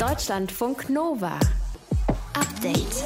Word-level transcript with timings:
Deutschlandfunk 0.00 0.88
Nova. 0.88 1.38
Update. 2.32 3.04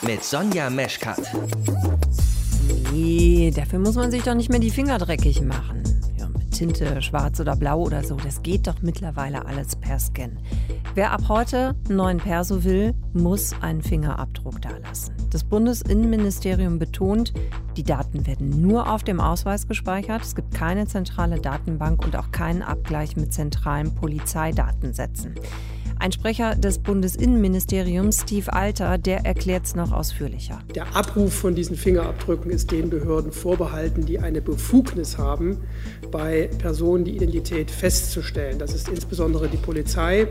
Mit 0.00 0.24
Sonja 0.24 0.70
Meschkat. 0.70 1.20
Nee, 2.90 3.52
dafür 3.54 3.78
muss 3.78 3.94
man 3.94 4.10
sich 4.10 4.22
doch 4.22 4.32
nicht 4.32 4.48
mehr 4.48 4.58
die 4.58 4.70
Finger 4.70 4.96
dreckig 4.96 5.42
machen. 5.42 5.82
Tinte, 6.54 7.02
schwarz 7.02 7.40
oder 7.40 7.56
blau 7.56 7.80
oder 7.82 8.04
so, 8.04 8.14
das 8.14 8.42
geht 8.42 8.68
doch 8.68 8.80
mittlerweile 8.80 9.44
alles 9.44 9.74
per 9.74 9.98
Scan. 9.98 10.38
Wer 10.94 11.10
ab 11.10 11.22
heute 11.28 11.74
einen 11.88 11.96
neuen 11.96 12.18
Perso 12.18 12.62
will, 12.62 12.94
muss 13.12 13.52
einen 13.60 13.82
Fingerabdruck 13.82 14.62
dalassen. 14.62 15.16
Das 15.30 15.42
Bundesinnenministerium 15.42 16.78
betont, 16.78 17.34
die 17.76 17.82
Daten 17.82 18.24
werden 18.28 18.62
nur 18.62 18.88
auf 18.88 19.02
dem 19.02 19.18
Ausweis 19.18 19.66
gespeichert. 19.66 20.22
Es 20.22 20.36
gibt 20.36 20.54
keine 20.54 20.86
zentrale 20.86 21.40
Datenbank 21.40 22.04
und 22.04 22.14
auch 22.14 22.30
keinen 22.30 22.62
Abgleich 22.62 23.16
mit 23.16 23.34
zentralen 23.34 23.92
Polizeidatensätzen. 23.96 25.34
Ein 25.98 26.12
Sprecher 26.12 26.54
des 26.54 26.78
Bundesinnenministeriums, 26.78 28.22
Steve 28.22 28.52
Alter, 28.52 28.98
der 28.98 29.24
erklärt 29.24 29.64
es 29.64 29.74
noch 29.74 29.92
ausführlicher. 29.92 30.58
Der 30.74 30.94
Abruf 30.94 31.32
von 31.32 31.54
diesen 31.54 31.76
Fingerabdrücken 31.76 32.50
ist 32.50 32.70
den 32.70 32.90
Behörden 32.90 33.32
vorbehalten, 33.32 34.04
die 34.04 34.18
eine 34.18 34.42
Befugnis 34.42 35.16
haben, 35.18 35.58
bei 36.10 36.50
Personen 36.58 37.04
die 37.04 37.16
Identität 37.16 37.70
festzustellen. 37.70 38.58
Das 38.58 38.74
ist 38.74 38.88
insbesondere 38.88 39.48
die 39.48 39.56
Polizei. 39.56 40.26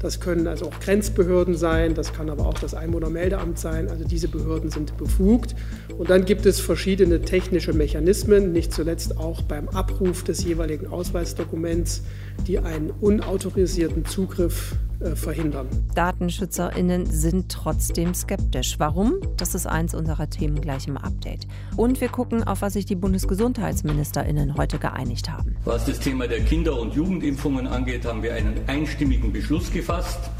Das 0.00 0.20
können 0.20 0.46
also 0.46 0.66
auch 0.66 0.80
Grenzbehörden 0.80 1.56
sein, 1.56 1.94
das 1.94 2.12
kann 2.12 2.28
aber 2.28 2.46
auch 2.46 2.58
das 2.58 2.74
Einwohnermeldeamt 2.74 3.58
sein. 3.58 3.88
Also 3.88 4.04
diese 4.04 4.28
Behörden 4.28 4.70
sind 4.70 4.96
befugt. 4.96 5.54
Und 5.96 6.10
dann 6.10 6.24
gibt 6.24 6.44
es 6.44 6.60
verschiedene 6.60 7.22
technische 7.22 7.72
Mechanismen, 7.72 8.52
nicht 8.52 8.72
zuletzt 8.72 9.16
auch 9.16 9.42
beim 9.42 9.68
Abruf 9.68 10.24
des 10.24 10.44
jeweiligen 10.44 10.88
Ausweisdokuments, 10.88 12.02
die 12.46 12.58
einen 12.58 12.90
unautorisierten 12.90 14.04
Zugriff 14.04 14.76
verhindern. 15.14 15.68
DatenschützerInnen 15.94 17.06
sind 17.06 17.50
trotzdem 17.50 18.14
skeptisch. 18.14 18.76
Warum? 18.78 19.14
Das 19.36 19.54
ist 19.54 19.66
eins 19.66 19.94
unserer 19.94 20.28
Themen 20.28 20.60
gleich 20.60 20.88
im 20.88 20.96
Update. 20.96 21.46
Und 21.76 22.00
wir 22.00 22.08
gucken, 22.08 22.42
auf 22.44 22.62
was 22.62 22.72
sich 22.72 22.86
die 22.86 22.96
BundesgesundheitsministerInnen 22.96 24.56
heute 24.56 24.78
geeinigt 24.78 25.30
haben. 25.30 25.56
Was 25.64 25.86
das 25.86 26.00
Thema 26.00 26.26
der 26.26 26.40
Kinder- 26.40 26.80
und 26.80 26.94
Jugendimpfungen 26.94 27.66
angeht, 27.66 28.04
haben 28.04 28.22
wir 28.22 28.34
einen 28.34 28.60
einstimmigen 28.66 29.32
Beschluss 29.32 29.70
gefasst 29.70 30.30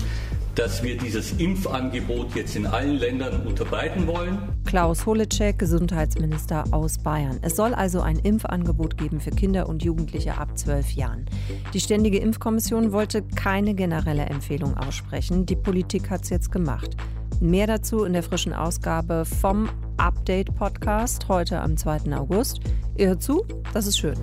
dass 0.55 0.83
wir 0.83 0.97
dieses 0.97 1.33
Impfangebot 1.33 2.35
jetzt 2.35 2.57
in 2.57 2.67
allen 2.67 2.97
Ländern 2.97 3.47
unterbreiten 3.47 4.07
wollen. 4.07 4.39
Klaus 4.65 5.05
Holecek, 5.07 5.59
Gesundheitsminister 5.59 6.65
aus 6.71 6.99
Bayern. 6.99 7.39
Es 7.43 7.57
soll 7.57 7.75
also 7.75 8.01
ein 8.01 8.19
Impfangebot 8.19 8.97
geben 8.97 9.21
für 9.21 9.31
Kinder 9.31 9.69
und 9.69 9.83
Jugendliche 9.83 10.39
ab 10.39 10.57
zwölf 10.57 10.93
Jahren. 10.93 11.27
Die 11.73 11.81
Ständige 11.81 12.19
Impfkommission 12.19 12.93
wollte 12.93 13.23
keine 13.23 13.75
generelle 13.75 14.27
Empfehlung 14.27 14.77
aussprechen. 14.77 15.47
Die 15.47 15.57
Politik 15.57 16.11
hat 16.11 16.23
es 16.23 16.31
jetzt 16.31 16.53
gemacht. 16.53 16.97
Mehr 17.41 17.67
dazu 17.67 18.05
in 18.05 18.13
der 18.13 18.23
frischen 18.23 18.53
Ausgabe 18.53 19.25
vom 19.25 19.69
Update 19.97 20.55
Podcast 20.55 21.29
heute 21.29 21.61
am 21.61 21.77
2. 21.77 22.17
August. 22.17 22.61
Ihr 22.97 23.09
hört 23.09 23.23
zu, 23.23 23.45
das 23.73 23.87
ist 23.87 23.99
schön. 23.99 24.15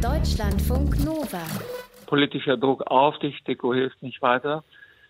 Deutschlandfunk 0.00 1.02
Nova 1.02 1.40
politischer 2.14 2.56
Druck 2.56 2.82
auf 2.86 3.18
die 3.18 3.32
STIKO 3.32 3.74
hilft 3.74 4.00
nicht 4.00 4.22
weiter. 4.22 4.62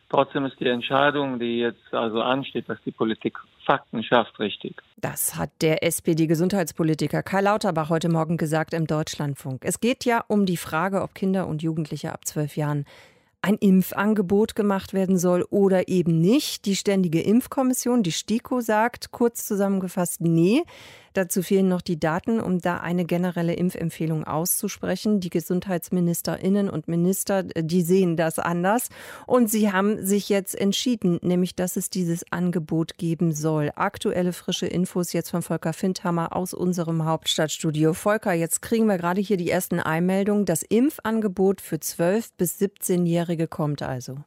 Trotzdem 0.08 0.46
ist 0.46 0.58
die 0.58 0.68
Entscheidung, 0.68 1.38
die 1.38 1.58
jetzt 1.58 1.92
also 1.92 2.22
ansteht, 2.22 2.66
dass 2.66 2.78
die 2.86 2.92
Politik 2.92 3.36
Fakten 3.66 4.02
schafft, 4.02 4.38
richtig. 4.38 4.80
Das 4.96 5.36
hat 5.36 5.50
der 5.60 5.84
SPD-Gesundheitspolitiker 5.84 7.22
Karl 7.22 7.44
Lauterbach 7.44 7.90
heute 7.90 8.08
Morgen 8.08 8.38
gesagt 8.38 8.72
im 8.72 8.86
Deutschlandfunk. 8.86 9.66
Es 9.66 9.80
geht 9.80 10.06
ja 10.06 10.24
um 10.28 10.46
die 10.46 10.56
Frage, 10.56 11.02
ob 11.02 11.14
Kinder 11.14 11.46
und 11.46 11.62
Jugendliche 11.62 12.10
ab 12.10 12.24
zwölf 12.24 12.56
Jahren 12.56 12.86
ein 13.42 13.56
Impfangebot 13.56 14.54
gemacht 14.54 14.94
werden 14.94 15.18
soll 15.18 15.44
oder 15.50 15.88
eben 15.88 16.22
nicht. 16.22 16.64
Die 16.64 16.74
Ständige 16.74 17.20
Impfkommission, 17.20 18.02
die 18.02 18.12
STIKO, 18.12 18.62
sagt 18.62 19.10
kurz 19.10 19.46
zusammengefasst, 19.46 20.22
nee. 20.22 20.62
Dazu 21.14 21.42
fehlen 21.42 21.68
noch 21.68 21.80
die 21.80 21.98
Daten, 21.98 22.40
um 22.40 22.60
da 22.60 22.78
eine 22.78 23.04
generelle 23.04 23.54
Impfempfehlung 23.54 24.24
auszusprechen. 24.24 25.20
Die 25.20 25.30
Gesundheitsministerinnen 25.30 26.68
und 26.68 26.88
Minister, 26.88 27.44
die 27.44 27.82
sehen 27.82 28.16
das 28.16 28.38
anders. 28.38 28.88
Und 29.26 29.48
sie 29.50 29.72
haben 29.72 30.04
sich 30.04 30.28
jetzt 30.28 30.54
entschieden, 30.54 31.20
nämlich, 31.22 31.54
dass 31.54 31.76
es 31.76 31.88
dieses 31.88 32.30
Angebot 32.32 32.98
geben 32.98 33.32
soll. 33.32 33.70
Aktuelle 33.76 34.32
frische 34.32 34.66
Infos 34.66 35.12
jetzt 35.12 35.30
von 35.30 35.42
Volker 35.42 35.72
Findhammer 35.72 36.34
aus 36.34 36.52
unserem 36.52 37.04
Hauptstadtstudio. 37.04 37.94
Volker, 37.94 38.32
jetzt 38.32 38.60
kriegen 38.60 38.86
wir 38.86 38.98
gerade 38.98 39.20
hier 39.20 39.36
die 39.36 39.50
ersten 39.50 39.78
Einmeldungen. 39.78 40.44
Das 40.44 40.62
Impfangebot 40.62 41.60
für 41.60 41.76
12- 41.76 42.30
bis 42.36 42.60
17-Jährige 42.60 43.46
kommt 43.46 43.82
also. 43.82 44.18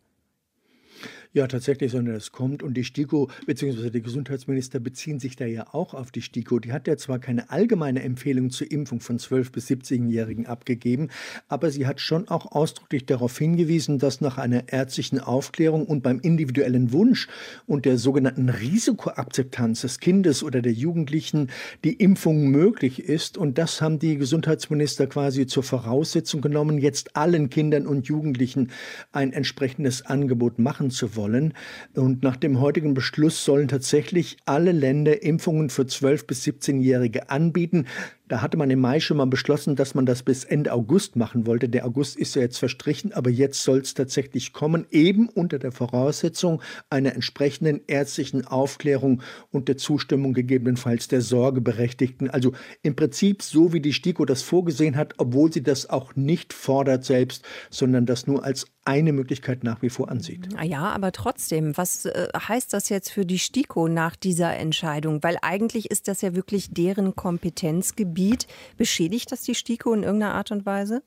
Ja, 1.33 1.45
tatsächlich, 1.47 1.91
sondern 1.91 2.15
es 2.15 2.31
kommt. 2.31 2.63
Und 2.63 2.75
die 2.75 2.85
STIKO 2.85 3.29
bzw. 3.45 3.89
die 3.89 4.01
Gesundheitsminister 4.01 4.79
beziehen 4.79 5.19
sich 5.19 5.35
da 5.35 5.45
ja 5.45 5.67
auch 5.73 5.93
auf 5.93 6.11
die 6.11 6.21
STIKO. 6.21 6.59
Die 6.59 6.71
hat 6.71 6.87
ja 6.87 6.95
zwar 6.95 7.19
keine 7.19 7.49
allgemeine 7.49 8.01
Empfehlung 8.01 8.49
zur 8.49 8.71
Impfung 8.71 9.01
von 9.01 9.19
12- 9.19 9.51
bis 9.51 9.67
17-Jährigen 9.67 10.45
abgegeben, 10.45 11.09
aber 11.49 11.69
sie 11.69 11.85
hat 11.85 11.99
schon 11.99 12.29
auch 12.29 12.53
ausdrücklich 12.53 13.05
darauf 13.05 13.37
hingewiesen, 13.37 13.99
dass 13.99 14.21
nach 14.21 14.37
einer 14.37 14.71
ärztlichen 14.71 15.19
Aufklärung 15.19 15.85
und 15.85 16.01
beim 16.01 16.19
individuellen 16.19 16.93
Wunsch 16.93 17.27
und 17.65 17.85
der 17.85 17.97
sogenannten 17.97 18.49
Risikoakzeptanz 18.49 19.81
des 19.81 19.99
Kindes 19.99 20.43
oder 20.43 20.61
der 20.61 20.73
Jugendlichen 20.73 21.49
die 21.83 21.93
Impfung 21.93 22.49
möglich 22.49 23.03
ist. 23.03 23.37
Und 23.37 23.57
das 23.57 23.81
haben 23.81 23.99
die 23.99 24.17
Gesundheitsminister 24.17 25.07
quasi 25.07 25.45
zur 25.45 25.63
Voraussetzung 25.63 26.39
genommen, 26.39 26.77
jetzt 26.77 27.17
allen 27.17 27.49
Kindern 27.49 27.85
und 27.85 28.07
Jugendlichen 28.07 28.71
ein 29.11 29.33
entsprechendes 29.33 30.05
Angebot 30.05 30.57
machen 30.57 30.89
zu 30.89 31.15
wollen 31.15 31.16
sollen. 31.17 31.53
Und 31.95 32.23
nach 32.23 32.37
dem 32.37 32.59
heutigen 32.59 32.93
Beschluss 32.93 33.43
sollen 33.43 33.67
tatsächlich 33.67 34.37
alle 34.45 34.71
Länder 34.71 35.23
Impfungen 35.23 35.69
für 35.69 35.83
12- 35.83 36.27
bis 36.27 36.43
17-Jährige 36.43 37.29
anbieten. 37.29 37.85
Da 38.27 38.41
hatte 38.41 38.57
man 38.57 38.69
im 38.69 38.81
Mai 38.81 38.99
schon 38.99 39.17
mal 39.17 39.25
beschlossen, 39.25 39.77
dass 39.77 39.95
man 39.95 40.05
das 40.05 40.21
bis 40.21 40.43
Ende 40.43 40.73
August 40.73 41.15
machen 41.15 41.47
wollte. 41.47 41.69
Der 41.69 41.85
August 41.85 42.17
ist 42.17 42.35
ja 42.35 42.41
jetzt 42.41 42.57
verstrichen, 42.57 43.13
aber 43.13 43.29
jetzt 43.29 43.63
soll 43.63 43.79
es 43.79 43.93
tatsächlich 43.93 44.51
kommen, 44.51 44.85
eben 44.91 45.29
unter 45.29 45.59
der 45.59 45.71
Voraussetzung 45.71 46.61
einer 46.89 47.13
entsprechenden 47.13 47.81
ärztlichen 47.87 48.45
Aufklärung 48.45 49.21
und 49.51 49.69
der 49.69 49.77
Zustimmung 49.77 50.33
gegebenenfalls 50.33 51.07
der 51.07 51.21
Sorgeberechtigten. 51.21 52.29
Also 52.29 52.51
im 52.83 52.97
Prinzip 52.97 53.41
so, 53.41 53.71
wie 53.71 53.79
die 53.79 53.93
STIKO 53.93 54.25
das 54.25 54.41
vorgesehen 54.41 54.97
hat, 54.97 55.13
obwohl 55.17 55.53
sie 55.53 55.63
das 55.63 55.89
auch 55.89 56.15
nicht 56.15 56.51
fordert 56.51 57.05
selbst, 57.05 57.45
sondern 57.69 58.05
das 58.05 58.27
nur 58.27 58.43
als 58.43 58.67
eine 58.87 59.13
Möglichkeit 59.13 59.63
nach 59.63 59.81
wie 59.81 59.89
vor 59.89 60.09
ansieht. 60.09 60.49
Ja, 60.63 60.89
aber 60.89 61.11
trotzdem, 61.11 61.77
was 61.77 62.05
äh, 62.05 62.29
heißt 62.35 62.73
das 62.73 62.89
jetzt 62.89 63.11
für 63.11 63.25
die 63.25 63.39
STIKO 63.39 63.87
nach 63.87 64.15
dieser 64.15 64.55
Entscheidung? 64.55 65.21
Weil 65.21 65.37
eigentlich 65.41 65.91
ist 65.91 66.07
das 66.07 66.21
ja 66.21 66.33
wirklich 66.33 66.73
deren 66.73 67.15
Kompetenzgebiet. 67.15 68.07
Gebiet. 68.07 68.47
Beschädigt 68.77 69.31
das 69.31 69.41
die 69.41 69.55
STIKO 69.55 69.93
in 69.93 70.03
irgendeiner 70.03 70.33
Art 70.33 70.51
und 70.51 70.65
Weise? 70.65 71.03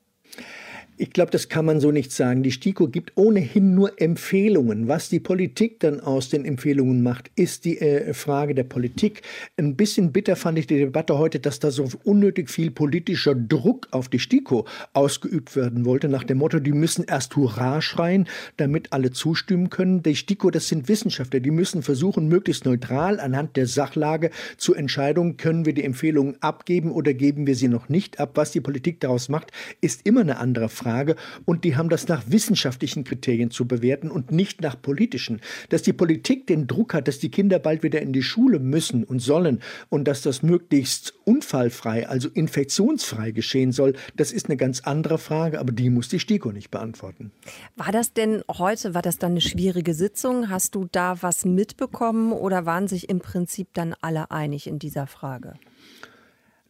Ich 1.01 1.09
glaube, 1.09 1.31
das 1.31 1.49
kann 1.49 1.65
man 1.65 1.79
so 1.79 1.91
nicht 1.91 2.11
sagen. 2.11 2.43
Die 2.43 2.51
STIKO 2.51 2.87
gibt 2.87 3.13
ohnehin 3.15 3.73
nur 3.73 3.99
Empfehlungen. 3.99 4.87
Was 4.87 5.09
die 5.09 5.19
Politik 5.19 5.79
dann 5.79 5.99
aus 5.99 6.29
den 6.29 6.45
Empfehlungen 6.45 7.01
macht, 7.01 7.31
ist 7.33 7.65
die 7.65 7.79
äh, 7.79 8.13
Frage 8.13 8.53
der 8.53 8.65
Politik. 8.65 9.23
Ein 9.57 9.75
bisschen 9.75 10.11
bitter 10.11 10.35
fand 10.35 10.59
ich 10.59 10.67
die 10.67 10.77
Debatte 10.77 11.17
heute, 11.17 11.39
dass 11.39 11.57
da 11.57 11.71
so 11.71 11.89
unnötig 12.03 12.51
viel 12.51 12.69
politischer 12.69 13.33
Druck 13.33 13.87
auf 13.89 14.09
die 14.09 14.19
STIKO 14.19 14.67
ausgeübt 14.93 15.55
werden 15.55 15.85
wollte, 15.85 16.07
nach 16.07 16.23
dem 16.23 16.37
Motto, 16.37 16.59
die 16.59 16.71
müssen 16.71 17.03
erst 17.05 17.35
Hurra 17.35 17.81
schreien, 17.81 18.27
damit 18.57 18.93
alle 18.93 19.09
zustimmen 19.09 19.71
können. 19.71 20.03
Die 20.03 20.15
STIKO, 20.15 20.51
das 20.51 20.67
sind 20.67 20.87
Wissenschaftler, 20.87 21.39
die 21.39 21.49
müssen 21.49 21.81
versuchen, 21.81 22.27
möglichst 22.27 22.65
neutral 22.65 23.19
anhand 23.19 23.57
der 23.57 23.65
Sachlage 23.65 24.29
zu 24.55 24.75
entscheiden, 24.75 25.37
können 25.37 25.65
wir 25.65 25.73
die 25.73 25.83
Empfehlungen 25.83 26.35
abgeben 26.41 26.91
oder 26.91 27.15
geben 27.15 27.47
wir 27.47 27.55
sie 27.55 27.69
noch 27.69 27.89
nicht 27.89 28.19
ab. 28.19 28.33
Was 28.35 28.51
die 28.51 28.61
Politik 28.61 28.99
daraus 28.99 29.29
macht, 29.29 29.51
ist 29.81 30.05
immer 30.05 30.21
eine 30.21 30.37
andere 30.37 30.69
Frage. 30.69 30.90
Frage 30.91 31.15
und 31.45 31.63
die 31.63 31.75
haben 31.75 31.89
das 31.89 32.07
nach 32.07 32.23
wissenschaftlichen 32.27 33.03
Kriterien 33.03 33.49
zu 33.49 33.67
bewerten 33.67 34.11
und 34.11 34.31
nicht 34.31 34.61
nach 34.61 34.79
politischen. 34.81 35.41
Dass 35.69 35.81
die 35.81 35.93
Politik 35.93 36.47
den 36.47 36.67
Druck 36.67 36.93
hat, 36.93 37.07
dass 37.07 37.19
die 37.19 37.31
Kinder 37.31 37.59
bald 37.59 37.83
wieder 37.83 38.01
in 38.01 38.13
die 38.13 38.23
Schule 38.23 38.59
müssen 38.59 39.03
und 39.03 39.19
sollen 39.19 39.61
und 39.89 40.07
dass 40.07 40.21
das 40.21 40.43
möglichst 40.43 41.13
unfallfrei, 41.23 42.07
also 42.07 42.29
infektionsfrei 42.29 43.31
geschehen 43.31 43.71
soll, 43.71 43.93
das 44.15 44.31
ist 44.31 44.47
eine 44.47 44.57
ganz 44.57 44.81
andere 44.81 45.17
Frage, 45.17 45.59
aber 45.59 45.71
die 45.71 45.89
muss 45.89 46.09
die 46.09 46.19
STIKO 46.19 46.51
nicht 46.51 46.71
beantworten. 46.71 47.31
War 47.75 47.91
das 47.91 48.13
denn 48.13 48.43
heute, 48.49 48.93
war 48.93 49.01
das 49.01 49.17
dann 49.17 49.31
eine 49.31 49.41
schwierige 49.41 49.93
Sitzung? 49.93 50.49
Hast 50.49 50.75
du 50.75 50.87
da 50.91 51.21
was 51.21 51.45
mitbekommen 51.45 52.33
oder 52.33 52.65
waren 52.65 52.87
sich 52.87 53.09
im 53.09 53.19
Prinzip 53.19 53.69
dann 53.73 53.95
alle 54.01 54.31
einig 54.31 54.67
in 54.67 54.77
dieser 54.77 55.07
Frage? 55.07 55.53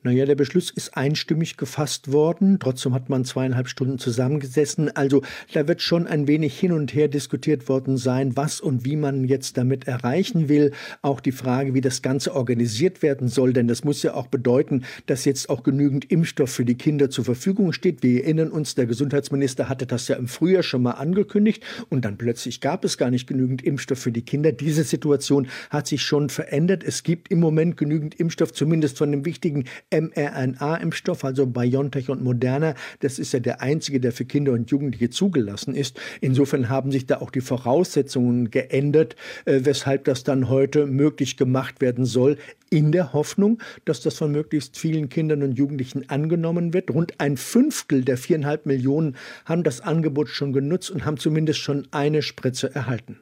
Naja, 0.03 0.25
der 0.25 0.33
Beschluss 0.33 0.71
ist 0.71 0.97
einstimmig 0.97 1.57
gefasst 1.57 2.11
worden. 2.11 2.57
Trotzdem 2.59 2.95
hat 2.95 3.09
man 3.09 3.23
zweieinhalb 3.23 3.67
Stunden 3.67 3.99
zusammengesessen. 3.99 4.95
Also 4.95 5.21
da 5.53 5.67
wird 5.67 5.79
schon 5.83 6.07
ein 6.07 6.27
wenig 6.27 6.59
hin 6.59 6.71
und 6.71 6.91
her 6.95 7.07
diskutiert 7.07 7.69
worden 7.69 7.97
sein, 7.97 8.35
was 8.35 8.59
und 8.59 8.83
wie 8.83 8.95
man 8.95 9.25
jetzt 9.25 9.57
damit 9.57 9.87
erreichen 9.87 10.49
will. 10.49 10.71
Auch 11.03 11.19
die 11.19 11.31
Frage, 11.31 11.75
wie 11.75 11.81
das 11.81 12.01
Ganze 12.01 12.33
organisiert 12.33 13.03
werden 13.03 13.27
soll. 13.27 13.53
Denn 13.53 13.67
das 13.67 13.83
muss 13.83 14.01
ja 14.01 14.15
auch 14.15 14.25
bedeuten, 14.25 14.85
dass 15.05 15.23
jetzt 15.25 15.51
auch 15.51 15.61
genügend 15.61 16.09
Impfstoff 16.11 16.49
für 16.49 16.65
die 16.65 16.77
Kinder 16.77 17.11
zur 17.11 17.25
Verfügung 17.25 17.71
steht. 17.71 18.01
Wir 18.01 18.23
erinnern 18.23 18.49
uns, 18.49 18.73
der 18.73 18.87
Gesundheitsminister 18.87 19.69
hatte 19.69 19.85
das 19.85 20.07
ja 20.07 20.15
im 20.15 20.27
Frühjahr 20.27 20.63
schon 20.63 20.81
mal 20.81 20.93
angekündigt. 20.93 21.63
Und 21.89 22.05
dann 22.05 22.17
plötzlich 22.17 22.59
gab 22.59 22.85
es 22.85 22.97
gar 22.97 23.11
nicht 23.11 23.27
genügend 23.27 23.61
Impfstoff 23.61 23.99
für 23.99 24.11
die 24.11 24.23
Kinder. 24.23 24.51
Diese 24.51 24.83
Situation 24.83 25.47
hat 25.69 25.85
sich 25.85 26.01
schon 26.01 26.29
verändert. 26.29 26.83
Es 26.83 27.03
gibt 27.03 27.29
im 27.29 27.39
Moment 27.39 27.77
genügend 27.77 28.15
Impfstoff, 28.15 28.51
zumindest 28.51 28.97
von 28.97 29.11
dem 29.11 29.25
wichtigen 29.25 29.65
mRNA-Impfstoff, 29.91 31.23
also 31.23 31.45
BioNTech 31.45 32.09
und 32.09 32.23
Moderna. 32.23 32.75
Das 32.99 33.19
ist 33.19 33.33
ja 33.33 33.39
der 33.39 33.61
einzige, 33.61 33.99
der 33.99 34.11
für 34.11 34.25
Kinder 34.25 34.53
und 34.53 34.71
Jugendliche 34.71 35.09
zugelassen 35.09 35.75
ist. 35.75 35.99
Insofern 36.21 36.69
haben 36.69 36.91
sich 36.91 37.05
da 37.05 37.17
auch 37.17 37.31
die 37.31 37.41
Voraussetzungen 37.41 38.51
geändert, 38.51 39.15
äh, 39.45 39.61
weshalb 39.63 40.05
das 40.05 40.23
dann 40.23 40.49
heute 40.49 40.85
möglich 40.85 41.37
gemacht 41.37 41.81
werden 41.81 42.05
soll, 42.05 42.37
in 42.69 42.93
der 42.93 43.11
Hoffnung, 43.11 43.61
dass 43.83 44.01
das 44.01 44.17
von 44.17 44.31
möglichst 44.31 44.77
vielen 44.77 45.09
Kindern 45.09 45.43
und 45.43 45.57
Jugendlichen 45.57 46.09
angenommen 46.09 46.73
wird. 46.73 46.89
Rund 46.89 47.19
ein 47.19 47.35
Fünftel 47.35 48.03
der 48.03 48.17
viereinhalb 48.17 48.65
Millionen 48.65 49.17
haben 49.45 49.63
das 49.63 49.81
Angebot 49.81 50.29
schon 50.29 50.53
genutzt 50.53 50.89
und 50.89 51.05
haben 51.05 51.17
zumindest 51.17 51.59
schon 51.59 51.87
eine 51.91 52.21
Spritze 52.21 52.73
erhalten. 52.73 53.19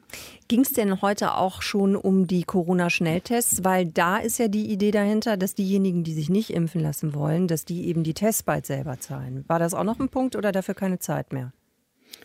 Ging 0.50 0.62
es 0.62 0.72
denn 0.72 1.00
heute 1.00 1.34
auch 1.36 1.62
schon 1.62 1.94
um 1.94 2.26
die 2.26 2.42
Corona-Schnelltests? 2.42 3.62
Weil 3.62 3.86
da 3.86 4.16
ist 4.16 4.40
ja 4.40 4.48
die 4.48 4.68
Idee 4.72 4.90
dahinter, 4.90 5.36
dass 5.36 5.54
diejenigen, 5.54 6.02
die 6.02 6.12
sich 6.12 6.28
nicht 6.28 6.50
impfen 6.50 6.80
lassen 6.80 7.14
wollen, 7.14 7.46
dass 7.46 7.64
die 7.64 7.86
eben 7.86 8.02
die 8.02 8.14
Tests 8.14 8.42
bald 8.42 8.66
selber 8.66 8.98
zahlen. 8.98 9.44
War 9.46 9.60
das 9.60 9.74
auch 9.74 9.84
noch 9.84 10.00
ein 10.00 10.08
Punkt 10.08 10.34
oder 10.34 10.50
dafür 10.50 10.74
keine 10.74 10.98
Zeit 10.98 11.32
mehr? 11.32 11.52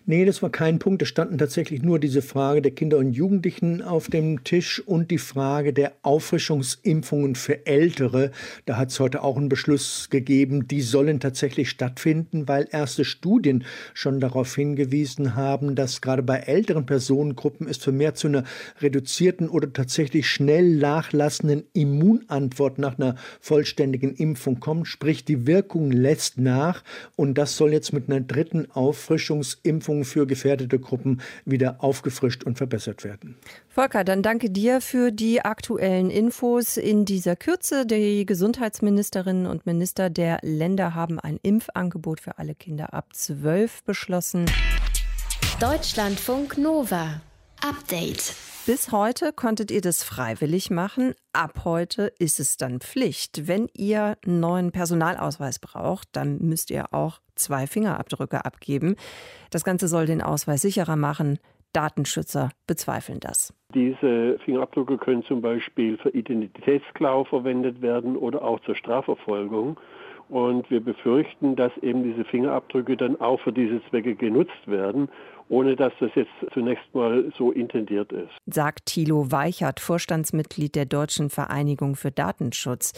Nee, 0.07 0.23
das 0.23 0.43
war 0.43 0.51
kein 0.51 0.77
Punkt. 0.77 1.01
Es 1.01 1.07
standen 1.07 1.39
tatsächlich 1.39 1.81
nur 1.81 1.97
diese 1.97 2.21
Frage 2.21 2.61
der 2.61 2.73
Kinder 2.73 2.99
und 2.99 3.13
Jugendlichen 3.13 3.81
auf 3.81 4.07
dem 4.07 4.43
Tisch 4.43 4.79
und 4.85 5.09
die 5.09 5.17
Frage 5.17 5.73
der 5.73 5.93
Auffrischungsimpfungen 6.03 7.33
für 7.33 7.65
Ältere. 7.65 8.29
Da 8.67 8.77
hat 8.77 8.91
es 8.91 8.99
heute 8.99 9.23
auch 9.23 9.35
einen 9.35 9.49
Beschluss 9.49 10.11
gegeben. 10.11 10.67
Die 10.67 10.81
sollen 10.81 11.19
tatsächlich 11.19 11.71
stattfinden, 11.71 12.47
weil 12.47 12.67
erste 12.69 13.03
Studien 13.03 13.63
schon 13.95 14.19
darauf 14.19 14.53
hingewiesen 14.53 15.35
haben, 15.35 15.73
dass 15.73 16.01
gerade 16.01 16.21
bei 16.21 16.37
älteren 16.37 16.85
Personengruppen 16.85 17.67
es 17.67 17.77
vermehrt 17.77 18.17
zu 18.17 18.27
einer 18.27 18.43
reduzierten 18.81 19.49
oder 19.49 19.73
tatsächlich 19.73 20.29
schnell 20.29 20.75
nachlassenden 20.75 21.63
Immunantwort 21.73 22.77
nach 22.77 22.99
einer 22.99 23.15
vollständigen 23.41 24.13
Impfung 24.13 24.59
kommt. 24.59 24.87
Sprich, 24.87 25.25
die 25.25 25.47
Wirkung 25.47 25.91
lässt 25.91 26.37
nach 26.37 26.83
und 27.15 27.39
das 27.39 27.57
soll 27.57 27.73
jetzt 27.73 27.91
mit 27.91 28.07
einer 28.07 28.21
dritten 28.21 28.69
Auffrischungsimpfung 28.69 29.74
Impfungen 29.75 30.05
für 30.05 30.25
gefährdete 30.25 30.79
Gruppen 30.79 31.21
wieder 31.45 31.83
aufgefrischt 31.83 32.43
und 32.43 32.57
verbessert 32.57 33.03
werden. 33.03 33.37
Volker, 33.69 34.03
dann 34.03 34.21
danke 34.21 34.49
dir 34.49 34.81
für 34.81 35.11
die 35.11 35.41
aktuellen 35.41 36.09
Infos 36.09 36.77
in 36.77 37.05
dieser 37.05 37.35
Kürze. 37.35 37.85
Die 37.85 38.25
Gesundheitsministerinnen 38.25 39.45
und 39.45 39.65
Minister 39.65 40.09
der 40.09 40.39
Länder 40.41 40.95
haben 40.95 41.19
ein 41.19 41.39
Impfangebot 41.41 42.21
für 42.21 42.37
alle 42.37 42.55
Kinder 42.55 42.93
ab 42.93 43.09
12 43.13 43.83
beschlossen. 43.83 44.45
Deutschlandfunk 45.59 46.57
Nova. 46.57 47.21
Update. 47.61 48.33
Bis 48.65 48.91
heute 48.91 49.31
konntet 49.31 49.69
ihr 49.69 49.81
das 49.81 50.03
freiwillig 50.03 50.71
machen. 50.71 51.13
Ab 51.33 51.61
heute 51.65 52.11
ist 52.17 52.39
es 52.39 52.57
dann 52.57 52.79
Pflicht. 52.79 53.47
Wenn 53.47 53.67
ihr 53.73 54.17
einen 54.25 54.39
neuen 54.39 54.71
Personalausweis 54.71 55.59
braucht, 55.59 56.07
dann 56.13 56.39
müsst 56.39 56.71
ihr 56.71 56.93
auch 56.93 57.19
zwei 57.35 57.67
Fingerabdrücke 57.67 58.45
abgeben. 58.45 58.95
Das 59.51 59.63
Ganze 59.63 59.87
soll 59.87 60.05
den 60.05 60.21
Ausweis 60.21 60.61
sicherer 60.61 60.95
machen. 60.95 61.39
Datenschützer 61.73 62.49
bezweifeln 62.67 63.19
das. 63.19 63.53
Diese 63.73 64.39
Fingerabdrücke 64.45 64.97
können 64.97 65.23
zum 65.23 65.41
Beispiel 65.41 65.97
für 65.97 66.09
Identitätsklau 66.09 67.25
verwendet 67.25 67.81
werden 67.81 68.15
oder 68.15 68.43
auch 68.43 68.61
zur 68.61 68.75
Strafverfolgung. 68.75 69.77
Und 70.29 70.71
wir 70.71 70.79
befürchten, 70.79 71.55
dass 71.55 71.71
eben 71.81 72.03
diese 72.03 72.23
Fingerabdrücke 72.25 72.97
dann 72.97 73.19
auch 73.19 73.39
für 73.41 73.51
diese 73.51 73.79
Zwecke 73.89 74.15
genutzt 74.15 74.65
werden 74.65 75.09
ohne 75.49 75.75
dass 75.75 75.93
das 75.99 76.11
jetzt 76.15 76.31
zunächst 76.53 76.83
mal 76.93 77.31
so 77.37 77.51
intendiert 77.51 78.11
ist. 78.11 78.31
Sagt 78.45 78.87
Thilo 78.87 79.31
Weichert, 79.31 79.79
Vorstandsmitglied 79.79 80.75
der 80.75 80.85
Deutschen 80.85 81.29
Vereinigung 81.29 81.95
für 81.95 82.11
Datenschutz. 82.11 82.93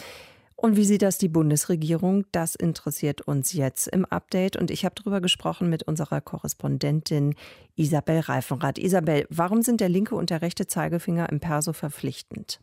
Und 0.59 0.75
wie 0.75 0.85
sieht 0.85 1.03
das 1.03 1.19
die 1.19 1.27
Bundesregierung? 1.27 2.25
Das 2.31 2.55
interessiert 2.55 3.21
uns 3.21 3.53
jetzt 3.53 3.87
im 3.87 4.05
Update. 4.05 4.57
Und 4.57 4.71
ich 4.71 4.85
habe 4.85 4.95
darüber 4.95 5.21
gesprochen 5.21 5.69
mit 5.69 5.83
unserer 5.83 6.19
Korrespondentin 6.19 7.35
Isabel 7.75 8.21
Reifenrath. 8.21 8.79
Isabel, 8.79 9.27
warum 9.29 9.61
sind 9.61 9.81
der 9.81 9.89
linke 9.89 10.15
und 10.15 10.31
der 10.31 10.41
rechte 10.41 10.65
Zeigefinger 10.65 11.29
im 11.29 11.39
Perso 11.39 11.73
verpflichtend? 11.73 12.59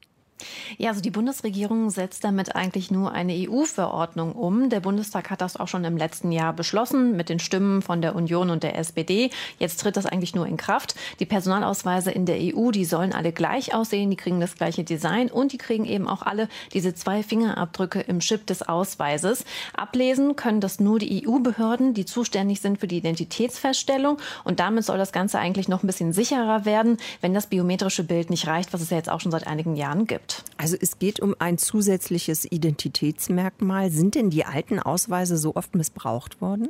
Ja, 0.78 0.90
also 0.90 1.00
die 1.00 1.10
Bundesregierung 1.10 1.90
setzt 1.90 2.24
damit 2.24 2.56
eigentlich 2.56 2.90
nur 2.90 3.12
eine 3.12 3.32
EU-Verordnung 3.32 4.32
um. 4.32 4.68
Der 4.68 4.80
Bundestag 4.80 5.30
hat 5.30 5.40
das 5.40 5.56
auch 5.56 5.68
schon 5.68 5.84
im 5.84 5.96
letzten 5.96 6.32
Jahr 6.32 6.52
beschlossen 6.52 7.16
mit 7.16 7.28
den 7.28 7.38
Stimmen 7.38 7.82
von 7.82 8.02
der 8.02 8.16
Union 8.16 8.50
und 8.50 8.62
der 8.62 8.76
SPD. 8.76 9.30
Jetzt 9.58 9.80
tritt 9.80 9.96
das 9.96 10.06
eigentlich 10.06 10.34
nur 10.34 10.46
in 10.46 10.56
Kraft. 10.56 10.96
Die 11.20 11.26
Personalausweise 11.26 12.10
in 12.10 12.26
der 12.26 12.38
EU, 12.40 12.72
die 12.72 12.84
sollen 12.84 13.12
alle 13.12 13.32
gleich 13.32 13.74
aussehen, 13.74 14.10
die 14.10 14.16
kriegen 14.16 14.40
das 14.40 14.56
gleiche 14.56 14.82
Design 14.82 15.30
und 15.30 15.52
die 15.52 15.58
kriegen 15.58 15.84
eben 15.84 16.08
auch 16.08 16.22
alle 16.22 16.48
diese 16.72 16.94
zwei 16.94 17.22
Fingerabdrücke 17.22 18.00
im 18.00 18.18
Chip 18.18 18.46
des 18.46 18.62
Ausweises. 18.62 19.44
Ablesen 19.74 20.34
können 20.34 20.60
das 20.60 20.80
nur 20.80 20.98
die 20.98 21.26
EU-Behörden, 21.26 21.94
die 21.94 22.04
zuständig 22.04 22.60
sind 22.60 22.80
für 22.80 22.88
die 22.88 22.98
Identitätsfeststellung 22.98 24.18
und 24.42 24.58
damit 24.58 24.84
soll 24.84 24.98
das 24.98 25.12
Ganze 25.12 25.38
eigentlich 25.38 25.68
noch 25.68 25.84
ein 25.84 25.86
bisschen 25.86 26.12
sicherer 26.12 26.64
werden, 26.64 26.98
wenn 27.20 27.34
das 27.34 27.46
biometrische 27.46 28.02
Bild 28.02 28.30
nicht 28.30 28.46
reicht, 28.48 28.72
was 28.72 28.80
es 28.80 28.90
ja 28.90 28.96
jetzt 28.96 29.10
auch 29.10 29.20
schon 29.20 29.32
seit 29.32 29.46
einigen 29.46 29.76
Jahren 29.76 30.06
gibt 30.06 30.23
gibt. 30.24 30.44
Also 30.56 30.76
es 30.80 30.98
geht 30.98 31.20
um 31.20 31.34
ein 31.38 31.58
zusätzliches 31.58 32.50
Identitätsmerkmal. 32.50 33.90
Sind 33.90 34.14
denn 34.14 34.30
die 34.30 34.44
alten 34.44 34.78
Ausweise 34.78 35.36
so 35.36 35.54
oft 35.54 35.74
missbraucht 35.74 36.40
worden? 36.40 36.68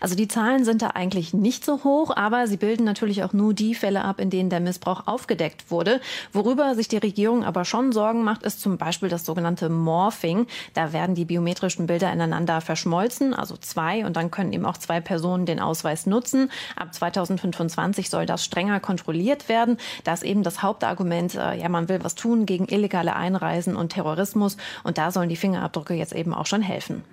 Also 0.00 0.14
die 0.14 0.28
Zahlen 0.28 0.64
sind 0.64 0.82
da 0.82 0.88
eigentlich 0.88 1.34
nicht 1.34 1.64
so 1.64 1.84
hoch, 1.84 2.14
aber 2.14 2.46
sie 2.46 2.56
bilden 2.56 2.84
natürlich 2.84 3.22
auch 3.24 3.32
nur 3.32 3.54
die 3.54 3.74
Fälle 3.74 4.04
ab, 4.04 4.20
in 4.20 4.30
denen 4.30 4.50
der 4.50 4.60
Missbrauch 4.60 5.06
aufgedeckt 5.06 5.70
wurde. 5.70 6.00
Worüber 6.32 6.74
sich 6.74 6.88
die 6.88 6.96
Regierung 6.96 7.44
aber 7.44 7.64
schon 7.64 7.92
Sorgen 7.92 8.24
macht, 8.24 8.42
ist 8.42 8.60
zum 8.60 8.78
Beispiel 8.78 9.08
das 9.08 9.24
sogenannte 9.24 9.68
Morphing. 9.68 10.46
Da 10.74 10.92
werden 10.92 11.14
die 11.14 11.24
biometrischen 11.24 11.86
Bilder 11.86 12.12
ineinander 12.12 12.60
verschmolzen, 12.60 13.34
also 13.34 13.56
zwei, 13.56 14.06
und 14.06 14.16
dann 14.16 14.30
können 14.30 14.52
eben 14.52 14.66
auch 14.66 14.76
zwei 14.76 15.00
Personen 15.00 15.46
den 15.46 15.60
Ausweis 15.60 16.06
nutzen. 16.06 16.50
Ab 16.76 16.94
2025 16.94 18.10
soll 18.10 18.26
das 18.26 18.44
strenger 18.44 18.80
kontrolliert 18.80 19.48
werden. 19.48 19.78
Da 20.04 20.12
ist 20.12 20.22
eben 20.22 20.42
das 20.42 20.62
Hauptargument, 20.62 21.34
äh, 21.34 21.58
ja, 21.58 21.68
man 21.68 21.88
will 21.88 22.02
was 22.02 22.14
tun 22.14 22.46
gegen 22.46 22.66
illegale 22.66 23.16
Einreisen 23.16 23.76
und 23.76 23.90
Terrorismus. 23.90 24.56
Und 24.82 24.98
da 24.98 25.10
sollen 25.10 25.28
die 25.28 25.36
Fingerabdrücke 25.36 25.94
jetzt 25.94 26.12
eben 26.12 26.34
auch 26.34 26.46
schon 26.46 26.62
helfen. 26.62 27.04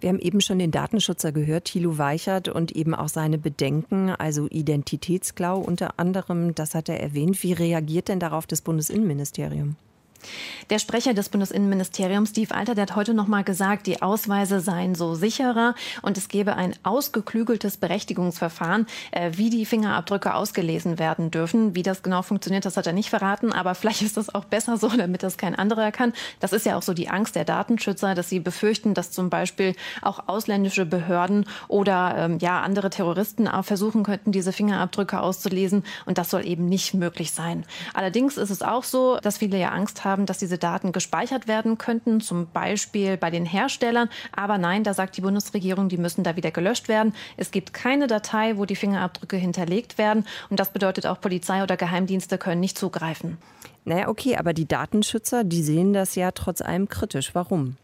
Wir 0.00 0.08
haben 0.08 0.18
eben 0.18 0.40
schon 0.40 0.58
den 0.58 0.70
Datenschützer 0.70 1.32
gehört, 1.32 1.66
Thilo 1.66 1.98
Weichert 2.08 2.48
und 2.48 2.72
eben 2.72 2.94
auch 2.94 3.08
seine 3.08 3.36
Bedenken, 3.36 4.08
also 4.08 4.46
Identitätsklau 4.48 5.58
unter 5.58 5.98
anderem, 5.98 6.54
das 6.54 6.74
hat 6.74 6.88
er 6.88 7.00
erwähnt. 7.00 7.42
Wie 7.42 7.52
reagiert 7.52 8.08
denn 8.08 8.18
darauf 8.18 8.46
das 8.46 8.62
Bundesinnenministerium? 8.62 9.76
Der 10.70 10.78
Sprecher 10.78 11.14
des 11.14 11.28
Bundesinnenministeriums, 11.28 12.30
Steve 12.30 12.54
Alter, 12.54 12.74
der 12.74 12.82
hat 12.82 12.96
heute 12.96 13.14
noch 13.14 13.26
mal 13.26 13.44
gesagt, 13.44 13.86
die 13.86 14.02
Ausweise 14.02 14.60
seien 14.60 14.94
so 14.94 15.14
sicherer 15.14 15.74
und 16.02 16.18
es 16.18 16.28
gebe 16.28 16.56
ein 16.56 16.74
ausgeklügeltes 16.82 17.78
Berechtigungsverfahren, 17.78 18.86
äh, 19.12 19.30
wie 19.34 19.50
die 19.50 19.64
Fingerabdrücke 19.64 20.34
ausgelesen 20.34 20.98
werden 20.98 21.30
dürfen. 21.30 21.74
Wie 21.74 21.82
das 21.82 22.02
genau 22.02 22.22
funktioniert, 22.22 22.64
das 22.64 22.76
hat 22.76 22.86
er 22.86 22.92
nicht 22.92 23.10
verraten, 23.10 23.52
aber 23.52 23.74
vielleicht 23.74 24.02
ist 24.02 24.16
das 24.16 24.34
auch 24.34 24.44
besser 24.44 24.76
so, 24.76 24.88
damit 24.88 25.22
das 25.22 25.38
kein 25.38 25.54
anderer 25.54 25.90
kann. 25.92 26.12
Das 26.40 26.52
ist 26.52 26.66
ja 26.66 26.76
auch 26.76 26.82
so 26.82 26.92
die 26.92 27.08
Angst 27.08 27.34
der 27.34 27.44
Datenschützer, 27.44 28.14
dass 28.14 28.28
sie 28.28 28.40
befürchten, 28.40 28.94
dass 28.94 29.10
zum 29.10 29.30
Beispiel 29.30 29.74
auch 30.02 30.28
ausländische 30.28 30.84
Behörden 30.84 31.46
oder 31.68 32.14
ähm, 32.18 32.38
ja 32.40 32.60
andere 32.60 32.90
Terroristen 32.90 33.48
auch 33.48 33.64
versuchen 33.64 34.02
könnten, 34.02 34.32
diese 34.32 34.52
Fingerabdrücke 34.52 35.20
auszulesen 35.20 35.84
und 36.04 36.18
das 36.18 36.30
soll 36.30 36.46
eben 36.46 36.66
nicht 36.66 36.94
möglich 36.94 37.32
sein. 37.32 37.64
Allerdings 37.94 38.36
ist 38.36 38.50
es 38.50 38.62
auch 38.62 38.84
so, 38.84 39.18
dass 39.22 39.38
viele 39.38 39.58
ja 39.58 39.70
Angst 39.70 40.04
haben, 40.04 40.07
haben, 40.08 40.26
dass 40.26 40.38
diese 40.38 40.58
Daten 40.58 40.92
gespeichert 40.92 41.46
werden 41.46 41.78
könnten, 41.78 42.20
zum 42.20 42.48
Beispiel 42.50 43.16
bei 43.16 43.30
den 43.30 43.44
Herstellern. 43.44 44.08
Aber 44.34 44.58
nein, 44.58 44.84
da 44.84 44.94
sagt 44.94 45.16
die 45.16 45.20
Bundesregierung, 45.20 45.88
die 45.88 45.98
müssen 45.98 46.24
da 46.24 46.36
wieder 46.36 46.50
gelöscht 46.50 46.88
werden. 46.88 47.14
Es 47.36 47.50
gibt 47.50 47.72
keine 47.72 48.06
Datei, 48.06 48.56
wo 48.56 48.64
die 48.64 48.76
Fingerabdrücke 48.76 49.36
hinterlegt 49.36 49.98
werden. 49.98 50.26
Und 50.50 50.58
das 50.60 50.72
bedeutet 50.72 51.06
auch, 51.06 51.20
Polizei 51.20 51.62
oder 51.62 51.76
Geheimdienste 51.76 52.38
können 52.38 52.60
nicht 52.60 52.78
zugreifen. 52.78 53.38
Naja, 53.84 54.08
okay, 54.08 54.36
aber 54.36 54.52
die 54.52 54.66
Datenschützer, 54.66 55.44
die 55.44 55.62
sehen 55.62 55.92
das 55.92 56.14
ja 56.14 56.30
trotz 56.30 56.60
allem 56.60 56.88
kritisch. 56.88 57.34
Warum? 57.34 57.76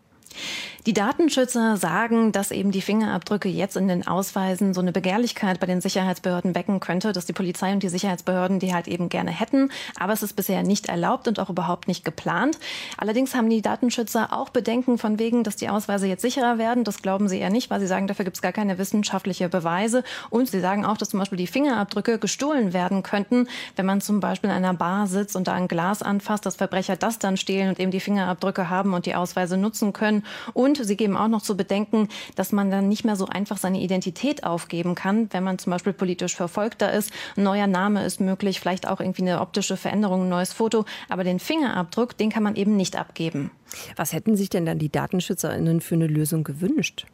Die 0.86 0.92
Datenschützer 0.92 1.78
sagen, 1.78 2.30
dass 2.32 2.50
eben 2.50 2.70
die 2.70 2.82
Fingerabdrücke 2.82 3.48
jetzt 3.48 3.74
in 3.76 3.88
den 3.88 4.06
Ausweisen 4.06 4.74
so 4.74 4.82
eine 4.82 4.92
Begehrlichkeit 4.92 5.58
bei 5.58 5.66
den 5.66 5.80
Sicherheitsbehörden 5.80 6.54
wecken 6.54 6.78
könnte, 6.78 7.12
dass 7.12 7.24
die 7.24 7.32
Polizei 7.32 7.72
und 7.72 7.82
die 7.82 7.88
Sicherheitsbehörden 7.88 8.58
die 8.58 8.74
halt 8.74 8.86
eben 8.86 9.08
gerne 9.08 9.30
hätten. 9.30 9.70
Aber 9.98 10.12
es 10.12 10.22
ist 10.22 10.34
bisher 10.34 10.62
nicht 10.62 10.90
erlaubt 10.90 11.26
und 11.26 11.40
auch 11.40 11.48
überhaupt 11.48 11.88
nicht 11.88 12.04
geplant. 12.04 12.58
Allerdings 12.98 13.34
haben 13.34 13.48
die 13.48 13.62
Datenschützer 13.62 14.32
auch 14.34 14.50
Bedenken 14.50 14.98
von 14.98 15.18
wegen, 15.18 15.42
dass 15.42 15.56
die 15.56 15.70
Ausweise 15.70 16.06
jetzt 16.06 16.20
sicherer 16.20 16.58
werden. 16.58 16.84
Das 16.84 17.00
glauben 17.00 17.28
sie 17.28 17.38
eher 17.38 17.48
nicht, 17.48 17.70
weil 17.70 17.80
sie 17.80 17.86
sagen, 17.86 18.06
dafür 18.06 18.26
gibt 18.26 18.36
es 18.36 18.42
gar 18.42 18.52
keine 18.52 18.76
wissenschaftliche 18.76 19.48
Beweise. 19.48 20.04
Und 20.28 20.50
sie 20.50 20.60
sagen 20.60 20.84
auch, 20.84 20.98
dass 20.98 21.08
zum 21.08 21.18
Beispiel 21.18 21.38
die 21.38 21.46
Fingerabdrücke 21.46 22.18
gestohlen 22.18 22.74
werden 22.74 23.02
könnten, 23.02 23.48
wenn 23.76 23.86
man 23.86 24.02
zum 24.02 24.20
Beispiel 24.20 24.50
in 24.50 24.56
einer 24.56 24.74
Bar 24.74 25.06
sitzt 25.06 25.34
und 25.34 25.48
da 25.48 25.54
ein 25.54 25.68
Glas 25.68 26.02
anfasst, 26.02 26.44
dass 26.44 26.56
Verbrecher 26.56 26.96
das 26.96 27.18
dann 27.18 27.38
stehlen 27.38 27.70
und 27.70 27.80
eben 27.80 27.90
die 27.90 28.00
Fingerabdrücke 28.00 28.68
haben 28.68 28.92
und 28.92 29.06
die 29.06 29.14
Ausweise 29.14 29.56
nutzen 29.56 29.94
können. 29.94 30.23
Und 30.52 30.84
sie 30.84 30.96
geben 30.96 31.16
auch 31.16 31.28
noch 31.28 31.42
zu 31.42 31.56
bedenken, 31.56 32.08
dass 32.36 32.52
man 32.52 32.70
dann 32.70 32.88
nicht 32.88 33.04
mehr 33.04 33.16
so 33.16 33.26
einfach 33.26 33.56
seine 33.56 33.80
Identität 33.80 34.44
aufgeben 34.44 34.94
kann, 34.94 35.28
wenn 35.32 35.44
man 35.44 35.58
zum 35.58 35.70
Beispiel 35.70 35.92
politisch 35.92 36.34
Verfolgter 36.34 36.92
ist. 36.92 37.12
Ein 37.36 37.44
neuer 37.44 37.66
Name 37.66 38.04
ist 38.04 38.20
möglich, 38.20 38.60
vielleicht 38.60 38.88
auch 38.88 39.00
irgendwie 39.00 39.22
eine 39.22 39.40
optische 39.40 39.76
Veränderung, 39.76 40.22
ein 40.22 40.28
neues 40.28 40.52
Foto. 40.52 40.84
Aber 41.08 41.24
den 41.24 41.38
Fingerabdruck, 41.38 42.16
den 42.16 42.30
kann 42.30 42.42
man 42.42 42.56
eben 42.56 42.76
nicht 42.76 42.96
abgeben. 42.96 43.50
Was 43.96 44.12
hätten 44.12 44.36
sich 44.36 44.50
denn 44.50 44.66
dann 44.66 44.78
die 44.78 44.90
DatenschützerInnen 44.90 45.80
für 45.80 45.94
eine 45.94 46.06
Lösung 46.06 46.44
gewünscht? 46.44 47.06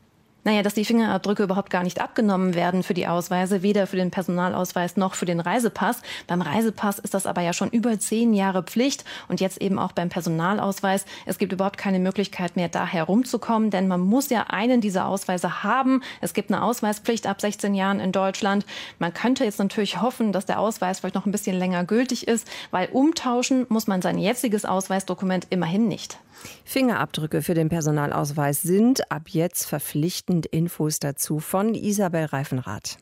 Naja, 0.43 0.63
dass 0.63 0.73
die 0.73 0.87
Fingerabdrücke 0.87 1.43
überhaupt 1.43 1.69
gar 1.69 1.83
nicht 1.83 2.01
abgenommen 2.01 2.55
werden 2.55 2.83
für 2.83 2.95
die 2.95 3.07
Ausweise, 3.07 3.63
weder 3.63 3.87
für 3.87 3.97
den 3.97 4.11
Personalausweis 4.11 4.97
noch 4.97 5.15
für 5.15 5.27
den 5.27 5.39
Reisepass. 5.39 6.01
Beim 6.27 6.41
Reisepass 6.41 6.99
ist 6.99 7.13
das 7.13 7.27
aber 7.27 7.43
ja 7.43 7.53
schon 7.53 7.69
über 7.69 7.99
zehn 7.99 8.33
Jahre 8.33 8.63
Pflicht 8.63 9.05
und 9.29 9.43
jetzt 9.43 9.61
eben 9.61 9.79
auch 9.79 9.93
beim 9.93 10.09
Personalausweis. 10.09 11.05
Es 11.27 11.37
gibt 11.37 11.53
überhaupt 11.53 11.77
keine 11.77 11.99
Möglichkeit 11.99 12.57
mehr, 12.57 12.71
da 12.71 12.87
herumzukommen, 12.87 13.71
denn 13.71 13.87
man 13.87 14.01
muss 14.01 14.31
ja 14.31 14.45
einen 14.45 14.81
dieser 14.81 15.07
Ausweise 15.07 15.63
haben. 15.63 16.03
Es 16.23 16.33
gibt 16.33 16.51
eine 16.51 16.63
Ausweispflicht 16.63 17.27
ab 17.27 17.43
16 17.43 17.75
Jahren 17.75 18.01
in 18.01 18.11
Deutschland. 18.11 18.65
Man 18.99 19.13
könnte 19.13 19.45
jetzt 19.45 19.59
natürlich 19.59 20.01
hoffen, 20.01 20.33
dass 20.33 20.47
der 20.47 20.59
Ausweis 20.59 21.01
vielleicht 21.01 21.17
noch 21.17 21.27
ein 21.27 21.33
bisschen 21.33 21.59
länger 21.59 21.85
gültig 21.85 22.27
ist, 22.27 22.49
weil 22.71 22.89
umtauschen 22.89 23.67
muss 23.69 23.87
man 23.87 24.01
sein 24.01 24.17
jetziges 24.17 24.65
Ausweisdokument 24.65 25.49
immerhin 25.51 25.87
nicht. 25.87 26.19
Fingerabdrücke 26.65 27.43
für 27.43 27.53
den 27.53 27.69
Personalausweis 27.69 28.63
sind 28.63 29.11
ab 29.11 29.25
jetzt 29.27 29.67
verpflichtend. 29.67 30.30
Infos 30.31 31.01
dazu 31.01 31.41
von 31.41 31.75
Isabel 31.75 32.27
Reifenrath. 32.27 32.99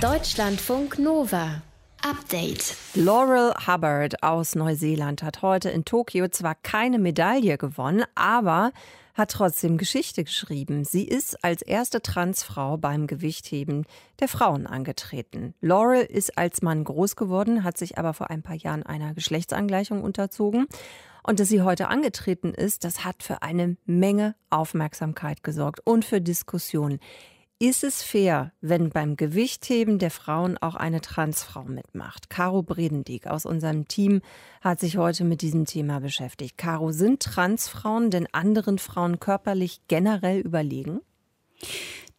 Deutschlandfunk 0.00 0.98
Nova. 0.98 1.62
Update. 2.04 2.76
Laurel 2.94 3.54
Hubbard 3.68 4.24
aus 4.24 4.56
Neuseeland 4.56 5.22
hat 5.22 5.42
heute 5.42 5.70
in 5.70 5.84
Tokio 5.84 6.26
zwar 6.26 6.56
keine 6.56 6.98
Medaille 6.98 7.56
gewonnen, 7.56 8.02
aber 8.16 8.72
hat 9.14 9.30
trotzdem 9.30 9.78
Geschichte 9.78 10.24
geschrieben. 10.24 10.84
Sie 10.84 11.04
ist 11.04 11.44
als 11.44 11.62
erste 11.62 12.02
Transfrau 12.02 12.76
beim 12.78 13.06
Gewichtheben 13.06 13.86
der 14.18 14.26
Frauen 14.26 14.66
angetreten. 14.66 15.54
Laurel 15.60 16.02
ist 16.02 16.36
als 16.36 16.62
Mann 16.62 16.82
groß 16.82 17.14
geworden, 17.14 17.62
hat 17.62 17.78
sich 17.78 17.96
aber 17.96 18.12
vor 18.12 18.28
ein 18.30 18.42
paar 18.42 18.56
Jahren 18.56 18.82
einer 18.82 19.14
Geschlechtsangleichung 19.14 20.02
unterzogen 20.02 20.66
und 21.22 21.40
dass 21.40 21.48
sie 21.48 21.62
heute 21.62 21.88
angetreten 21.88 22.54
ist, 22.54 22.84
das 22.84 23.04
hat 23.04 23.22
für 23.22 23.42
eine 23.42 23.76
Menge 23.84 24.34
Aufmerksamkeit 24.50 25.42
gesorgt 25.42 25.80
und 25.84 26.04
für 26.04 26.20
Diskussionen. 26.20 26.98
Ist 27.64 27.84
es 27.84 28.02
fair, 28.02 28.50
wenn 28.60 28.90
beim 28.90 29.14
Gewichtheben 29.14 30.00
der 30.00 30.10
Frauen 30.10 30.58
auch 30.58 30.74
eine 30.74 31.00
Transfrau 31.00 31.62
mitmacht? 31.62 32.28
Caro 32.28 32.64
Bredendieck 32.64 33.28
aus 33.28 33.46
unserem 33.46 33.86
Team 33.86 34.20
hat 34.62 34.80
sich 34.80 34.96
heute 34.96 35.22
mit 35.22 35.42
diesem 35.42 35.64
Thema 35.64 36.00
beschäftigt. 36.00 36.58
Caro, 36.58 36.90
sind 36.90 37.22
Transfrauen 37.22 38.10
denn 38.10 38.26
anderen 38.32 38.80
Frauen 38.80 39.20
körperlich 39.20 39.82
generell 39.86 40.40
überlegen? 40.40 41.02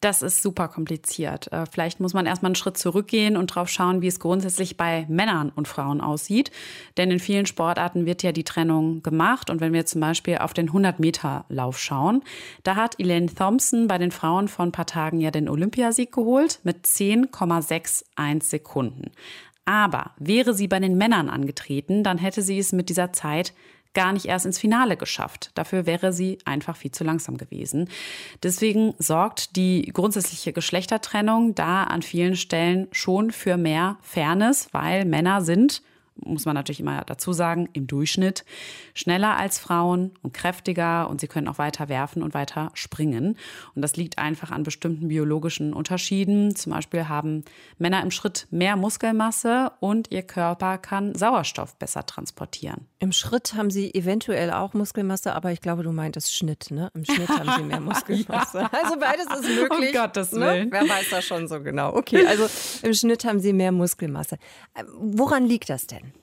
Das 0.04 0.22
ist 0.22 0.42
super 0.42 0.68
kompliziert. 0.68 1.50
Äh, 1.54 1.66
vielleicht 1.66 2.02
muss 2.02 2.14
man 2.14 2.26
erstmal 2.26 2.50
einen 2.50 2.56
Schritt 2.56 2.78
zurückgehen 2.78 3.38
und 3.38 3.48
drauf 3.48 3.70
schauen, 3.70 4.02
wie 4.02 4.08
es 4.08 4.20
grundsätzlich 4.20 4.76
bei 4.76 5.06
Männern 5.08 5.50
und 5.56 5.66
Frauen 5.66 6.02
aussieht. 6.02 6.52
Denn 6.98 7.10
in 7.10 7.20
vielen 7.20 7.46
Sportarten 7.46 8.06
wird 8.06 8.22
ja 8.22 8.34
die 8.34 8.44
Trennung 8.44 9.02
gemacht. 9.02 9.50
Und 9.50 9.62
wenn 9.62 9.72
wir 9.72 9.86
zum 9.86 10.02
Beispiel 10.02 10.40
auf 10.40 10.54
den 10.54 10.72
100-Meter-Lauf 10.72 11.80
schauen, 11.80 12.22
da 12.64 12.76
hat 12.76 13.00
Elaine 13.00 13.34
Thompson 13.34 13.88
bei 13.88 13.98
den 13.98 14.12
Frauen 14.12 14.50
vor 14.50 14.66
ein 14.66 14.74
paar 14.74 14.88
Tagen 14.88 15.22
ja 15.22 15.32
den 15.32 15.48
Olympiasieg 15.48 16.12
geholt 16.12 16.60
mit 16.64 16.86
10,61 16.86 18.44
Sekunden. 18.44 19.10
Aber 19.64 20.12
wäre 20.18 20.54
sie 20.54 20.68
bei 20.68 20.82
den 20.82 20.98
Männern 20.98 21.30
angetreten, 21.30 22.04
dann 22.04 22.18
hätte 22.18 22.42
sie 22.42 22.60
es 22.60 22.74
mit 22.74 22.90
dieser 22.90 23.14
Zeit 23.14 23.54
gar 23.94 24.14
nicht 24.14 24.26
erst 24.26 24.46
ins 24.46 24.60
Finale 24.60 24.98
geschafft. 24.98 25.52
Dafür 25.56 25.86
wäre 25.86 26.14
sie 26.14 26.40
einfach 26.46 26.76
viel 26.76 26.92
zu 26.92 27.04
langsam 27.04 27.38
gewesen. 27.38 27.90
Deswegen 28.42 28.94
sorgt 29.00 29.56
die 29.56 29.84
grundsätzliche 29.94 30.54
Geschlechtertrennung 30.54 31.56
da 31.56 31.84
an 31.84 32.02
vielen 32.02 32.36
Stellen 32.36 32.88
schon 32.92 33.32
für 33.32 33.58
mehr 33.58 33.98
Fairness, 34.02 34.70
weil 34.72 35.06
Männer 35.06 35.42
sind 35.42 35.82
muss 36.16 36.46
man 36.46 36.56
natürlich 36.56 36.80
immer 36.80 37.04
dazu 37.06 37.34
sagen, 37.34 37.70
im 37.74 37.88
Durchschnitt 37.88 38.46
schneller 38.94 39.38
als 39.38 39.60
Frauen 39.60 40.12
und 40.22 40.34
kräftiger 40.34 41.10
und 41.10 41.22
sie 41.22 41.28
können 41.28 41.48
auch 41.48 41.58
weiter 41.58 41.90
werfen 41.90 42.24
und 42.24 42.34
weiter 42.34 42.72
springen. 42.74 43.38
Und 43.76 43.82
das 43.82 43.96
liegt 43.96 44.18
einfach 44.18 44.52
an 44.52 44.64
bestimmten 44.64 45.08
biologischen 45.08 45.74
Unterschieden. 45.74 46.56
Zum 46.56 46.72
Beispiel 46.72 47.08
haben 47.08 47.44
Männer 47.78 48.02
im 48.04 48.12
Schritt 48.12 48.48
mehr 48.52 48.76
Muskelmasse 48.76 49.72
und 49.80 50.12
ihr 50.12 50.24
Körper 50.24 50.78
kann 50.78 51.16
Sauerstoff 51.16 51.76
besser 51.78 52.06
transportieren. 52.06 52.88
Im 53.04 53.12
Schritt 53.12 53.54
haben 53.56 53.70
sie 53.70 53.94
eventuell 53.94 54.50
auch 54.50 54.74
Muskelmasse, 54.74 55.34
aber 55.34 55.52
ich 55.52 55.60
glaube, 55.60 55.84
du 55.84 55.92
meintest 55.92 56.34
Schnitt, 56.34 56.72
ne? 56.72 56.90
Im 56.94 57.04
Schnitt 57.04 57.28
haben 57.28 57.52
sie 57.58 57.64
mehr 57.64 57.80
Muskelmasse. 57.82 58.60
ja. 58.60 58.70
Also 58.72 58.98
beides 58.98 59.26
ist 59.26 59.56
möglich. 59.60 59.94
Um 59.94 60.02
Gottes 60.02 60.32
ne? 60.32 60.40
Willen. 60.40 60.70
Ne? 60.70 60.72
Wer 60.72 60.88
weiß 60.88 61.10
das 61.10 61.26
schon 61.26 61.50
so 61.50 61.60
genau. 61.62 61.94
Okay, 61.98 62.26
also 62.26 62.48
im 62.82 62.94
Schnitt 62.94 63.26
haben 63.26 63.42
sie 63.42 63.52
mehr 63.52 63.74
Muskelmasse. 63.74 64.38
Woran 64.96 65.46
liegt 65.46 65.70
das 65.70 65.86
denn? 65.86 66.14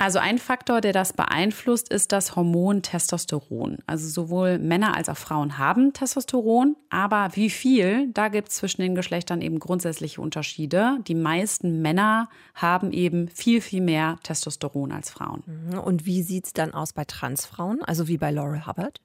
Also 0.00 0.20
ein 0.20 0.38
Faktor, 0.38 0.80
der 0.80 0.92
das 0.92 1.12
beeinflusst, 1.12 1.88
ist 1.88 2.12
das 2.12 2.36
Hormon 2.36 2.82
Testosteron. 2.82 3.78
Also 3.84 4.08
sowohl 4.08 4.60
Männer 4.60 4.96
als 4.96 5.08
auch 5.08 5.16
Frauen 5.16 5.58
haben 5.58 5.92
Testosteron, 5.92 6.76
aber 6.88 7.30
wie 7.32 7.50
viel, 7.50 8.08
da 8.12 8.28
gibt 8.28 8.50
es 8.50 8.54
zwischen 8.54 8.82
den 8.82 8.94
Geschlechtern 8.94 9.42
eben 9.42 9.58
grundsätzliche 9.58 10.20
Unterschiede. 10.20 10.98
Die 11.08 11.16
meisten 11.16 11.82
Männer 11.82 12.28
haben 12.54 12.92
eben 12.92 13.26
viel, 13.28 13.60
viel 13.60 13.80
mehr 13.80 14.18
Testosteron 14.22 14.92
als 14.92 15.10
Frauen. 15.10 15.42
Mhm. 15.46 15.78
Und 15.80 16.06
wie 16.06 16.22
sieht 16.22 16.46
es 16.46 16.52
dann 16.52 16.74
aus 16.74 16.92
bei 16.92 17.04
Transfrauen, 17.04 17.82
also 17.82 18.06
wie 18.06 18.18
bei 18.18 18.30
Laurel 18.30 18.68
Hubbard? 18.68 19.00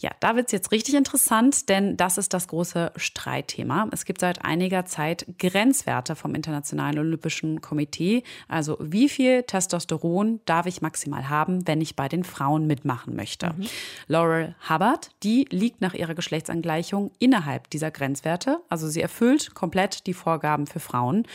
Ja, 0.00 0.10
da 0.20 0.36
wird 0.36 0.46
es 0.46 0.52
jetzt 0.52 0.72
richtig 0.72 0.94
interessant, 0.94 1.68
denn 1.68 1.96
das 1.96 2.18
ist 2.18 2.34
das 2.34 2.48
große 2.48 2.92
Streitthema. 2.96 3.88
Es 3.92 4.04
gibt 4.04 4.20
seit 4.20 4.44
einiger 4.44 4.84
Zeit 4.84 5.26
Grenzwerte 5.38 6.16
vom 6.16 6.34
Internationalen 6.34 6.98
Olympischen 6.98 7.60
Komitee. 7.60 8.22
Also 8.48 8.76
wie 8.80 9.08
viel 9.08 9.44
Testosteron 9.44 10.40
darf 10.44 10.66
ich 10.66 10.82
maximal 10.82 11.28
haben, 11.28 11.66
wenn 11.66 11.80
ich 11.80 11.96
bei 11.96 12.08
den 12.08 12.24
Frauen 12.24 12.66
mitmachen 12.66 13.16
möchte? 13.16 13.54
Mhm. 13.56 13.66
Laurel 14.08 14.54
Hubbard, 14.68 15.10
die 15.22 15.46
liegt 15.50 15.80
nach 15.80 15.94
ihrer 15.94 16.14
Geschlechtsangleichung 16.14 17.12
innerhalb 17.18 17.70
dieser 17.70 17.90
Grenzwerte. 17.90 18.60
Also 18.68 18.88
sie 18.88 19.00
erfüllt 19.00 19.54
komplett 19.54 20.06
die 20.06 20.14
Vorgaben 20.14 20.66
für 20.66 20.80
Frauen. 20.80 21.26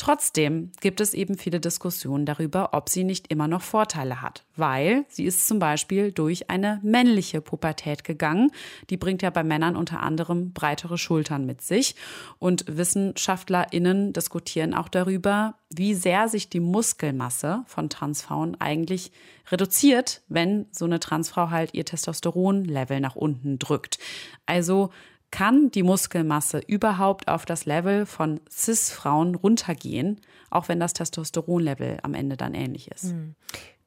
Trotzdem 0.00 0.72
gibt 0.80 1.02
es 1.02 1.12
eben 1.12 1.36
viele 1.36 1.60
Diskussionen 1.60 2.24
darüber, 2.24 2.70
ob 2.72 2.88
sie 2.88 3.04
nicht 3.04 3.30
immer 3.30 3.48
noch 3.48 3.60
Vorteile 3.60 4.22
hat, 4.22 4.46
weil 4.56 5.04
sie 5.10 5.26
ist 5.26 5.46
zum 5.46 5.58
Beispiel 5.58 6.10
durch 6.10 6.48
eine 6.48 6.80
männliche 6.82 7.42
Pubertät 7.42 8.02
gegangen. 8.02 8.50
Die 8.88 8.96
bringt 8.96 9.20
ja 9.20 9.28
bei 9.28 9.44
Männern 9.44 9.76
unter 9.76 10.00
anderem 10.00 10.54
breitere 10.54 10.96
Schultern 10.96 11.44
mit 11.44 11.60
sich. 11.60 11.96
Und 12.38 12.64
WissenschaftlerInnen 12.66 14.14
diskutieren 14.14 14.72
auch 14.72 14.88
darüber, 14.88 15.56
wie 15.68 15.92
sehr 15.92 16.28
sich 16.28 16.48
die 16.48 16.60
Muskelmasse 16.60 17.62
von 17.66 17.90
Transfrauen 17.90 18.58
eigentlich 18.58 19.12
reduziert, 19.50 20.22
wenn 20.28 20.64
so 20.70 20.86
eine 20.86 21.00
Transfrau 21.00 21.50
halt 21.50 21.74
ihr 21.74 21.84
Testosteronlevel 21.84 23.00
nach 23.00 23.16
unten 23.16 23.58
drückt. 23.58 23.98
Also 24.46 24.92
kann 25.30 25.70
die 25.70 25.82
Muskelmasse 25.82 26.60
überhaupt 26.66 27.28
auf 27.28 27.44
das 27.44 27.64
Level 27.64 28.06
von 28.06 28.40
CIS-Frauen 28.50 29.34
runtergehen, 29.34 30.20
auch 30.50 30.68
wenn 30.68 30.80
das 30.80 30.92
Testosteronlevel 30.92 31.98
am 32.02 32.14
Ende 32.14 32.36
dann 32.36 32.54
ähnlich 32.54 32.90
ist. 32.90 33.14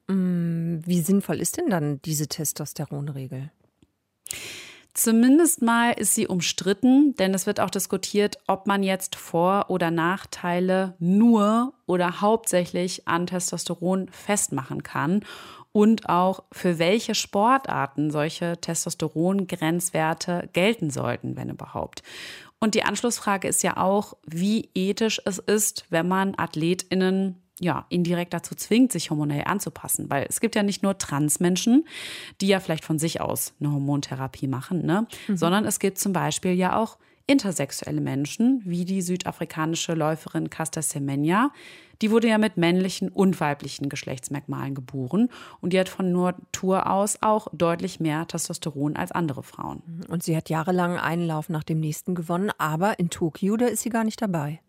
Hm. 0.08 0.82
Wie 0.86 1.00
sinnvoll 1.00 1.40
ist 1.40 1.58
denn 1.58 1.70
dann 1.70 2.02
diese 2.04 2.28
Testosteronregel? 2.28 3.52
Zumindest 4.94 5.64
mal 5.64 5.92
ist 5.92 6.14
sie 6.14 6.28
umstritten, 6.28 7.16
denn 7.16 7.34
es 7.34 7.48
wird 7.48 7.60
auch 7.60 7.72
diskutiert, 7.72 8.38
ob 8.46 8.68
man 8.68 8.84
jetzt 8.84 9.16
Vor- 9.16 9.70
oder 9.70 9.90
Nachteile 9.90 10.96
nur 11.00 11.74
oder 11.88 12.22
hauptsächlich 12.22 13.08
an 13.08 13.26
Testosteron 13.26 14.08
festmachen 14.10 14.84
kann 14.84 15.22
und 15.74 16.08
auch 16.08 16.44
für 16.52 16.80
welche 16.80 17.16
Sportarten 17.16 18.12
solche 18.12 18.62
Testosteron-Grenzwerte 18.62 20.50
gelten 20.54 20.90
sollten, 20.90 21.36
wenn 21.36 21.50
überhaupt. 21.50 22.04
Und 22.60 22.76
die 22.76 22.84
Anschlussfrage 22.84 23.50
ist 23.50 23.62
ja 23.64 23.76
auch, 23.76 24.16
wie 24.26 24.70
ethisch 24.74 25.22
es 25.26 25.40
ist, 25.40 25.86
wenn 25.90 26.08
man 26.08 26.36
AthletInnen 26.38 27.42
ja, 27.60 27.86
indirekt 27.90 28.34
dazu 28.34 28.56
zwingt, 28.56 28.92
sich 28.92 29.10
hormonell 29.10 29.44
anzupassen. 29.46 30.10
Weil 30.10 30.26
es 30.30 30.40
gibt 30.40 30.56
ja 30.56 30.64
nicht 30.64 30.84
nur 30.84 30.98
Transmenschen, 30.98 31.86
die 32.42 32.48
ja 32.48 32.60
vielleicht 32.60 32.86
von 32.86 33.00
sich 33.00 33.22
aus 33.22 33.54
eine 33.60 33.72
Hormontherapie 33.72 34.48
machen, 34.48 34.86
ne? 34.86 35.08
Mhm. 35.28 35.38
sondern 35.38 35.66
es 35.66 35.80
gibt 35.80 36.00
zum 36.00 36.14
Beispiel 36.14 36.54
ja 36.54 36.78
auch 36.78 36.98
intersexuelle 37.28 38.02
Menschen, 38.02 38.62
wie 38.66 38.86
die 38.86 39.02
südafrikanische 39.02 39.94
Läuferin 39.94 40.50
Casta 40.50 40.82
Semenya. 40.82 41.52
Die 42.04 42.12
wurde 42.12 42.28
ja 42.28 42.38
mit 42.38 42.58
männlichen 42.58 43.08
und 43.08 43.40
weiblichen 43.40 43.88
Geschlechtsmerkmalen 43.88 44.76
geboren 44.76 45.30
und 45.62 45.72
die 45.72 45.80
hat 45.80 45.88
von 45.88 46.12
Natur 46.12 46.92
aus 46.92 47.20
auch 47.22 47.48
deutlich 47.54 48.02
mehr 48.02 48.28
Testosteron 48.28 48.98
als 48.98 49.14
andere 49.14 49.42
Frauen. 49.42 50.04
Und 50.10 50.22
sie 50.22 50.36
hat 50.36 50.50
jahrelang 50.50 50.98
einen 50.98 51.26
Lauf 51.26 51.48
nach 51.48 51.64
dem 51.64 51.80
nächsten 51.80 52.14
gewonnen, 52.14 52.52
aber 52.58 53.00
in 53.00 53.10
Tokio, 53.10 53.56
da 53.56 53.68
ist 53.68 53.84
sie 53.84 53.90
gar 53.90 54.04
nicht 54.04 54.22
dabei. 54.22 54.60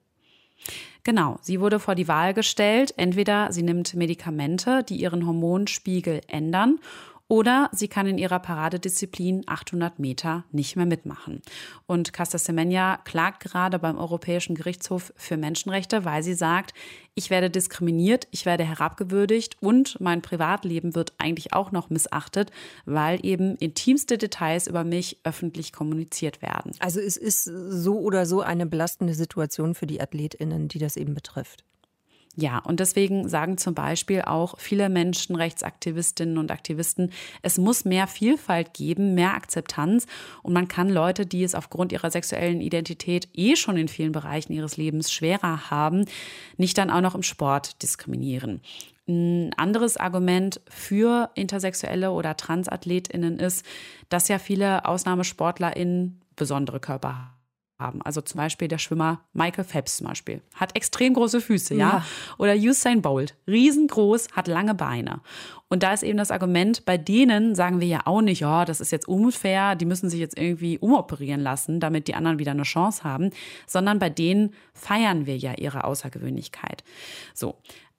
Genau, 1.03 1.38
sie 1.43 1.61
wurde 1.61 1.81
vor 1.81 1.97
die 1.97 2.07
Wahl 2.07 2.35
gestellt, 2.35 2.95
entweder 2.97 3.53
sie 3.53 3.64
nimmt 3.64 3.95
Medikamente, 3.95 4.85
die 4.85 4.95
ihren 4.95 5.26
Hormonspiegel 5.26 6.21
ändern, 6.29 6.79
oder 7.28 7.71
sie 7.73 7.88
kann 7.88 8.07
in 8.07 8.19
ihrer 8.19 8.38
Paradedisziplin 8.38 9.45
800 9.47 9.99
Meter 9.99 10.45
nicht 10.52 10.76
mehr 10.76 10.85
mitmachen. 10.85 11.40
Und 11.87 12.12
Casta 12.12 12.37
Semenya 12.37 12.99
klagt 12.99 13.43
gerade 13.43 13.78
beim 13.78 13.97
Europäischen 13.97 14.54
Gerichtshof 14.54 15.12
für 15.16 15.37
Menschenrechte, 15.37 16.04
weil 16.04 16.23
sie 16.23 16.35
sagt, 16.35 16.75
ich 17.14 17.31
werde 17.31 17.49
diskriminiert, 17.49 18.28
ich 18.31 18.45
werde 18.45 18.64
herabgewürdigt 18.64 19.57
und 19.61 20.00
mein 20.00 20.21
Privatleben 20.21 20.95
wird 20.95 21.14
eigentlich 21.19 21.52
auch 21.52 21.73
noch 21.73 21.88
missachtet, 21.88 22.50
weil 22.85 23.25
eben 23.25 23.57
intimste 23.57 24.19
Details 24.19 24.66
über 24.66 24.85
mich 24.85 25.19
öffentlich 25.25 25.73
kommuniziert 25.73 26.43
werden. 26.43 26.73
Also 26.81 27.00
es 27.00 27.16
ist 27.16 27.45
so 27.45 27.99
oder 28.00 28.26
so 28.26 28.43
eine 28.43 28.66
belastende 28.66 29.14
Situation 29.14 29.75
für 29.75 29.87
die 29.87 30.00
Athletinnen, 30.00 30.69
die 30.69 30.78
das 30.78 30.97
eben 30.97 31.14
betrifft. 31.14 31.64
Ja, 32.37 32.59
und 32.59 32.81
deswegen 32.81 33.29
sagen 33.29 33.59
zum 33.59 33.75
Beispiel 33.75 34.23
auch 34.23 34.59
viele 34.59 34.88
Menschenrechtsaktivistinnen 34.88 36.37
und 36.37 36.50
Aktivisten, 36.50 37.12
es 37.43 37.59
muss 37.59 37.85
mehr 37.85 38.09
Vielfalt 38.09 38.75
geben, 38.75 39.14
mehr 39.14 39.35
Akzeptanz 39.35 40.07
und 40.43 40.53
man 40.53 40.67
kann 40.67 40.88
Leute, 40.88 41.26
die 41.26 41.45
es 41.45 41.55
aufgrund 41.55 41.93
ihrer 41.93 42.11
sexuellen 42.11 42.61
Identität 42.61 43.29
eh 43.35 43.55
schon 43.55 43.76
in 43.76 43.87
vielen 43.87 44.11
Bereichen 44.11 44.53
ihres 44.53 44.76
Lebens 44.76 45.12
schwerer 45.12 45.71
haben, 45.71 46.07
nicht 46.57 46.76
dann 46.76 46.91
auch 46.91 47.03
noch 47.03 47.14
im 47.14 47.23
Sport 47.23 47.83
diskriminieren. 47.83 48.61
Ein 49.07 49.53
anderes 49.57 49.97
Argument 49.97 50.61
für 50.69 51.31
Intersexuelle 51.35 52.11
oder 52.11 52.37
TransathletInnen 52.37 53.38
ist, 53.38 53.64
dass 54.09 54.26
ja 54.26 54.41
viele 54.41 54.87
AusnahmesportlerInnen 54.87 56.21
besondere 56.35 56.81
Körper 56.81 57.17
haben 57.17 57.34
haben. 57.85 58.03
Also 58.03 58.21
zum 58.21 58.38
Beispiel 58.38 58.69
der 58.69 58.79
Schwimmer 58.79 59.21
Michael 59.33 59.64
Phelps 59.64 59.99
zum 59.99 60.09
Beispiel. 60.09 60.41
Hat 60.55 60.75
extrem 60.75 61.14
große 61.14 61.41
Füße, 61.41 61.75
ja. 61.75 61.79
ja. 61.79 62.07
Oder 62.38 62.55
Usain 62.55 63.03
Bolt. 63.03 63.37
Riesengroß, 63.47 64.29
hat 64.33 64.49
lange 64.49 64.75
Beine. 64.75 65.21
Und 65.69 65.83
da 65.83 65.93
ist 65.93 66.03
eben 66.03 66.19
das 66.19 66.31
Argument, 66.31 66.85
bei 66.85 66.97
denen 66.97 67.55
sagen 67.55 67.81
wir 67.81 67.87
ja 67.87 68.00
auch 68.05 68.21
nicht, 68.21 68.41
ja, 68.41 68.62
oh, 68.62 68.64
das 68.64 68.81
ist 68.81 68.93
jetzt 68.93 69.09
unfair, 69.09 69.75
die 69.75 69.87
müssen 69.87 70.09
sich 70.09 70.21
jetzt 70.21 70.38
irgendwie 70.38 70.79
umoperieren 70.79 71.41
lassen, 71.41 71.81
damit 71.81 72.09
die 72.09 72.14
anderen 72.14 72.38
wieder 72.38 72.53
eine 72.53 72.62
Chance 72.62 73.05
haben, 73.05 73.31
sondern 73.67 73.99
bei 73.99 74.09
denen 74.09 74.55
feiern 74.73 75.26
wir 75.26 75.37
ja 75.37 75.55
ihre 75.55 75.85
Außergewöhnlichkeit. 75.85 76.85
So. 77.35 77.57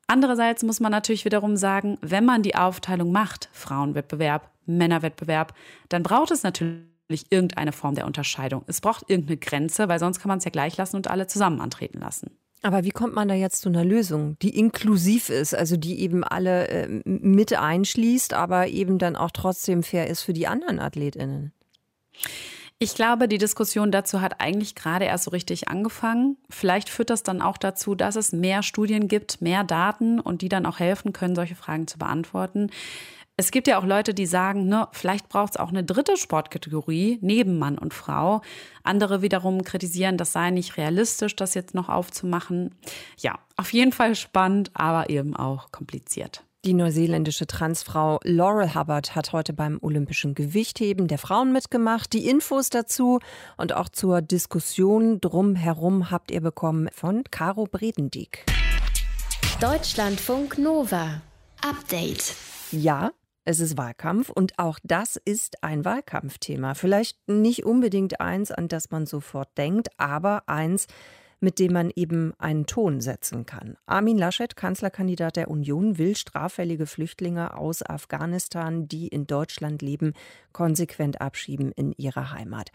Andererseits 0.07 0.61
muss 0.63 0.79
man 0.79 0.91
natürlich 0.91 1.25
wiederum 1.25 1.57
sagen, 1.57 1.97
wenn 2.01 2.25
man 2.25 2.43
die 2.43 2.55
Aufteilung 2.55 3.11
macht, 3.11 3.49
Frauenwettbewerb, 3.53 4.51
Männerwettbewerb, 4.67 5.53
dann 5.89 6.03
braucht 6.03 6.31
es 6.31 6.43
natürlich 6.43 6.94
irgendeine 7.29 7.71
Form 7.71 7.95
der 7.95 8.05
Unterscheidung. 8.05 8.63
Es 8.67 8.81
braucht 8.81 9.09
irgendeine 9.09 9.37
Grenze, 9.37 9.87
weil 9.87 9.99
sonst 9.99 10.19
kann 10.19 10.29
man 10.29 10.39
es 10.39 10.45
ja 10.45 10.51
gleich 10.51 10.77
lassen 10.77 10.95
und 10.95 11.09
alle 11.09 11.27
zusammen 11.27 11.61
antreten 11.61 11.99
lassen. 11.99 12.31
Aber 12.61 12.83
wie 12.83 12.89
kommt 12.89 13.13
man 13.13 13.27
da 13.27 13.35
jetzt 13.35 13.61
zu 13.61 13.69
einer 13.69 13.85
Lösung, 13.85 14.37
die 14.41 14.57
inklusiv 14.57 15.29
ist, 15.29 15.53
also 15.53 15.77
die 15.77 15.99
eben 15.99 16.23
alle 16.23 16.67
äh, 16.67 17.01
mit 17.05 17.53
einschließt, 17.53 18.33
aber 18.33 18.67
eben 18.67 18.97
dann 18.97 19.15
auch 19.15 19.29
trotzdem 19.31 19.83
fair 19.83 20.07
ist 20.07 20.23
für 20.23 20.33
die 20.33 20.47
anderen 20.47 20.79
Athletinnen? 20.79 21.53
Ich 22.77 22.95
glaube, 22.95 23.27
die 23.27 23.37
Diskussion 23.37 23.91
dazu 23.91 24.19
hat 24.19 24.41
eigentlich 24.41 24.75
gerade 24.75 25.05
erst 25.05 25.25
so 25.25 25.31
richtig 25.31 25.69
angefangen. 25.69 26.37
Vielleicht 26.49 26.89
führt 26.89 27.09
das 27.09 27.23
dann 27.23 27.41
auch 27.41 27.57
dazu, 27.57 27.95
dass 27.95 28.15
es 28.17 28.33
mehr 28.33 28.63
Studien 28.63 29.07
gibt, 29.07 29.41
mehr 29.41 29.63
Daten 29.63 30.19
und 30.19 30.41
die 30.41 30.49
dann 30.49 30.65
auch 30.65 30.79
helfen 30.79 31.13
können, 31.13 31.35
solche 31.35 31.55
Fragen 31.55 31.87
zu 31.87 31.97
beantworten. 31.97 32.71
Es 33.37 33.51
gibt 33.51 33.67
ja 33.67 33.77
auch 33.77 33.83
Leute, 33.83 34.13
die 34.13 34.27
sagen, 34.27 34.67
ne, 34.67 34.87
vielleicht 34.93 35.27
braucht 35.27 35.55
es 35.55 35.57
auch 35.57 35.67
eine 35.67 35.83
dritte 35.83 36.15
Sportkategorie 36.15 37.19
neben 37.21 37.59
Mann 37.59 37.77
und 37.77 37.93
Frau. 37.93 38.41
Andere 38.83 39.21
wiederum 39.21 39.63
kritisieren, 39.63 40.15
das 40.15 40.31
sei 40.31 40.51
nicht 40.51 40.77
realistisch, 40.77 41.35
das 41.35 41.53
jetzt 41.53 41.75
noch 41.75 41.89
aufzumachen. 41.89 42.73
Ja, 43.17 43.37
auf 43.57 43.73
jeden 43.73 43.91
Fall 43.91 44.15
spannend, 44.15 44.71
aber 44.73 45.09
eben 45.09 45.35
auch 45.35 45.71
kompliziert. 45.71 46.45
Die 46.63 46.73
neuseeländische 46.73 47.45
Transfrau 47.45 48.21
Laurel 48.23 48.73
Hubbard 48.73 49.15
hat 49.15 49.33
heute 49.33 49.51
beim 49.51 49.79
Olympischen 49.81 50.33
Gewichtheben 50.33 51.09
der 51.09 51.17
Frauen 51.17 51.51
mitgemacht. 51.51 52.13
Die 52.13 52.29
Infos 52.29 52.69
dazu 52.69 53.19
und 53.57 53.73
auch 53.73 53.89
zur 53.89 54.21
Diskussion 54.21 55.19
drumherum 55.19 56.09
habt 56.09 56.31
ihr 56.31 56.41
bekommen 56.41 56.87
von 56.93 57.23
Caro 57.31 57.65
Bredendieck. 57.69 58.45
Deutschlandfunk 59.59 60.57
Nova. 60.57 61.21
Update. 61.61 62.33
Ja, 62.71 63.11
es 63.45 63.59
ist 63.59 63.77
Wahlkampf 63.77 64.29
und 64.29 64.57
auch 64.57 64.79
das 64.83 65.17
ist 65.23 65.63
ein 65.63 65.85
Wahlkampfthema. 65.85 66.73
Vielleicht 66.73 67.29
nicht 67.29 67.63
unbedingt 67.63 68.19
eins, 68.19 68.51
an 68.51 68.67
das 68.67 68.89
man 68.89 69.05
sofort 69.05 69.55
denkt, 69.57 69.89
aber 69.97 70.43
eins, 70.47 70.87
mit 71.39 71.59
dem 71.59 71.73
man 71.73 71.91
eben 71.95 72.33
einen 72.39 72.65
Ton 72.65 73.01
setzen 73.01 73.45
kann. 73.45 73.77
Armin 73.85 74.17
Laschet, 74.17 74.55
Kanzlerkandidat 74.55 75.35
der 75.35 75.51
Union, 75.51 75.99
will 75.99 76.15
straffällige 76.15 76.87
Flüchtlinge 76.87 77.55
aus 77.55 77.87
Afghanistan, 77.87 78.87
die 78.87 79.07
in 79.07 79.27
Deutschland 79.27 79.83
leben, 79.83 80.13
konsequent 80.51 81.21
abschieben 81.21 81.71
in 81.71 81.93
ihre 81.97 82.31
Heimat. 82.31 82.71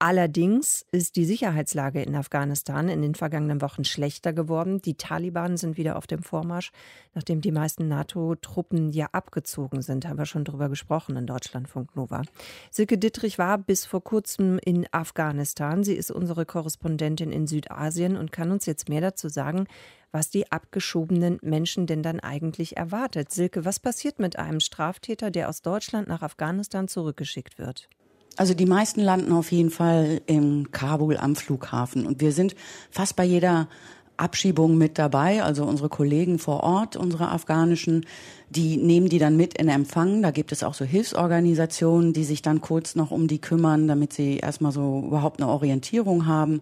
Allerdings 0.00 0.84
ist 0.90 1.14
die 1.14 1.24
Sicherheitslage 1.24 2.02
in 2.02 2.16
Afghanistan 2.16 2.88
in 2.88 3.00
den 3.00 3.14
vergangenen 3.14 3.62
Wochen 3.62 3.84
schlechter 3.84 4.32
geworden. 4.32 4.82
Die 4.82 4.96
Taliban 4.96 5.56
sind 5.56 5.76
wieder 5.76 5.96
auf 5.96 6.08
dem 6.08 6.22
Vormarsch, 6.22 6.72
nachdem 7.14 7.40
die 7.40 7.52
meisten 7.52 7.86
NATO-Truppen 7.86 8.90
ja 8.90 9.06
abgezogen 9.12 9.82
sind. 9.82 10.06
Haben 10.06 10.18
wir 10.18 10.26
schon 10.26 10.44
drüber 10.44 10.68
gesprochen 10.68 11.16
in 11.16 11.26
Deutschlandfunk 11.26 11.94
Nova. 11.94 12.22
Silke 12.70 12.98
Dittrich 12.98 13.38
war 13.38 13.56
bis 13.56 13.86
vor 13.86 14.02
kurzem 14.02 14.58
in 14.64 14.86
Afghanistan. 14.90 15.84
Sie 15.84 15.94
ist 15.94 16.10
unsere 16.10 16.44
Korrespondentin 16.44 17.30
in 17.30 17.46
Südasien 17.46 18.16
und 18.16 18.32
kann 18.32 18.50
uns 18.50 18.66
jetzt 18.66 18.88
mehr 18.88 19.00
dazu 19.00 19.28
sagen, 19.28 19.68
was 20.10 20.28
die 20.28 20.50
abgeschobenen 20.50 21.38
Menschen 21.40 21.86
denn 21.86 22.02
dann 22.02 22.18
eigentlich 22.18 22.76
erwartet. 22.76 23.30
Silke, 23.30 23.64
was 23.64 23.78
passiert 23.78 24.18
mit 24.18 24.38
einem 24.38 24.60
Straftäter, 24.60 25.30
der 25.30 25.48
aus 25.48 25.62
Deutschland 25.62 26.08
nach 26.08 26.22
Afghanistan 26.22 26.88
zurückgeschickt 26.88 27.58
wird? 27.58 27.88
Also 28.36 28.54
die 28.54 28.66
meisten 28.66 29.00
landen 29.00 29.32
auf 29.32 29.52
jeden 29.52 29.70
Fall 29.70 30.20
in 30.26 30.72
Kabul 30.72 31.16
am 31.16 31.36
Flughafen. 31.36 32.06
Und 32.06 32.20
wir 32.20 32.32
sind 32.32 32.56
fast 32.90 33.14
bei 33.14 33.24
jeder 33.24 33.68
Abschiebung 34.16 34.78
mit 34.78 34.98
dabei. 34.98 35.42
Also 35.42 35.64
unsere 35.64 35.88
Kollegen 35.88 36.38
vor 36.38 36.62
Ort, 36.62 36.96
unsere 36.96 37.28
afghanischen, 37.28 38.06
die 38.50 38.76
nehmen 38.76 39.08
die 39.08 39.18
dann 39.18 39.36
mit 39.36 39.58
in 39.58 39.68
Empfang. 39.68 40.22
Da 40.22 40.30
gibt 40.30 40.52
es 40.52 40.62
auch 40.62 40.74
so 40.74 40.84
Hilfsorganisationen, 40.84 42.12
die 42.12 42.24
sich 42.24 42.42
dann 42.42 42.60
kurz 42.60 42.94
noch 42.94 43.10
um 43.10 43.26
die 43.26 43.40
kümmern, 43.40 43.88
damit 43.88 44.12
sie 44.12 44.38
erstmal 44.38 44.72
so 44.72 45.02
überhaupt 45.06 45.40
eine 45.40 45.50
Orientierung 45.50 46.26
haben. 46.26 46.60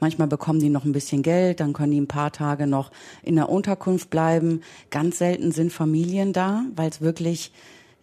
Manchmal 0.00 0.28
bekommen 0.28 0.60
die 0.60 0.70
noch 0.70 0.84
ein 0.84 0.92
bisschen 0.92 1.22
Geld, 1.22 1.60
dann 1.60 1.72
können 1.72 1.92
die 1.92 2.00
ein 2.00 2.08
paar 2.08 2.32
Tage 2.32 2.66
noch 2.66 2.90
in 3.22 3.36
der 3.36 3.48
Unterkunft 3.48 4.10
bleiben. 4.10 4.60
Ganz 4.90 5.18
selten 5.18 5.52
sind 5.52 5.72
Familien 5.72 6.32
da, 6.32 6.64
weil 6.74 6.88
es 6.88 7.00
wirklich 7.00 7.52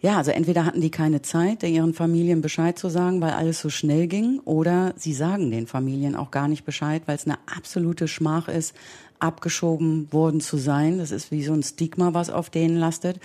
ja, 0.02 0.16
also 0.16 0.32
entweder 0.32 0.64
hatten 0.64 0.80
die 0.80 0.90
keine 0.90 1.22
Zeit, 1.22 1.62
ihren 1.62 1.94
Familien 1.94 2.40
Bescheid 2.40 2.76
zu 2.76 2.88
sagen, 2.88 3.20
weil 3.20 3.30
alles 3.30 3.60
so 3.60 3.70
schnell 3.70 4.08
ging, 4.08 4.40
oder 4.44 4.94
sie 4.96 5.14
sagen 5.14 5.52
den 5.52 5.68
Familien 5.68 6.16
auch 6.16 6.32
gar 6.32 6.48
nicht 6.48 6.64
Bescheid, 6.64 7.02
weil 7.06 7.14
es 7.14 7.24
eine 7.24 7.38
absolute 7.46 8.08
Schmach 8.08 8.48
ist, 8.48 8.74
abgeschoben 9.20 10.12
worden 10.12 10.40
zu 10.40 10.56
sein. 10.56 10.98
Das 10.98 11.12
ist 11.12 11.30
wie 11.30 11.44
so 11.44 11.52
ein 11.52 11.62
Stigma, 11.62 12.14
was 12.14 12.30
auf 12.30 12.50
denen 12.50 12.76
lastet. 12.76 13.20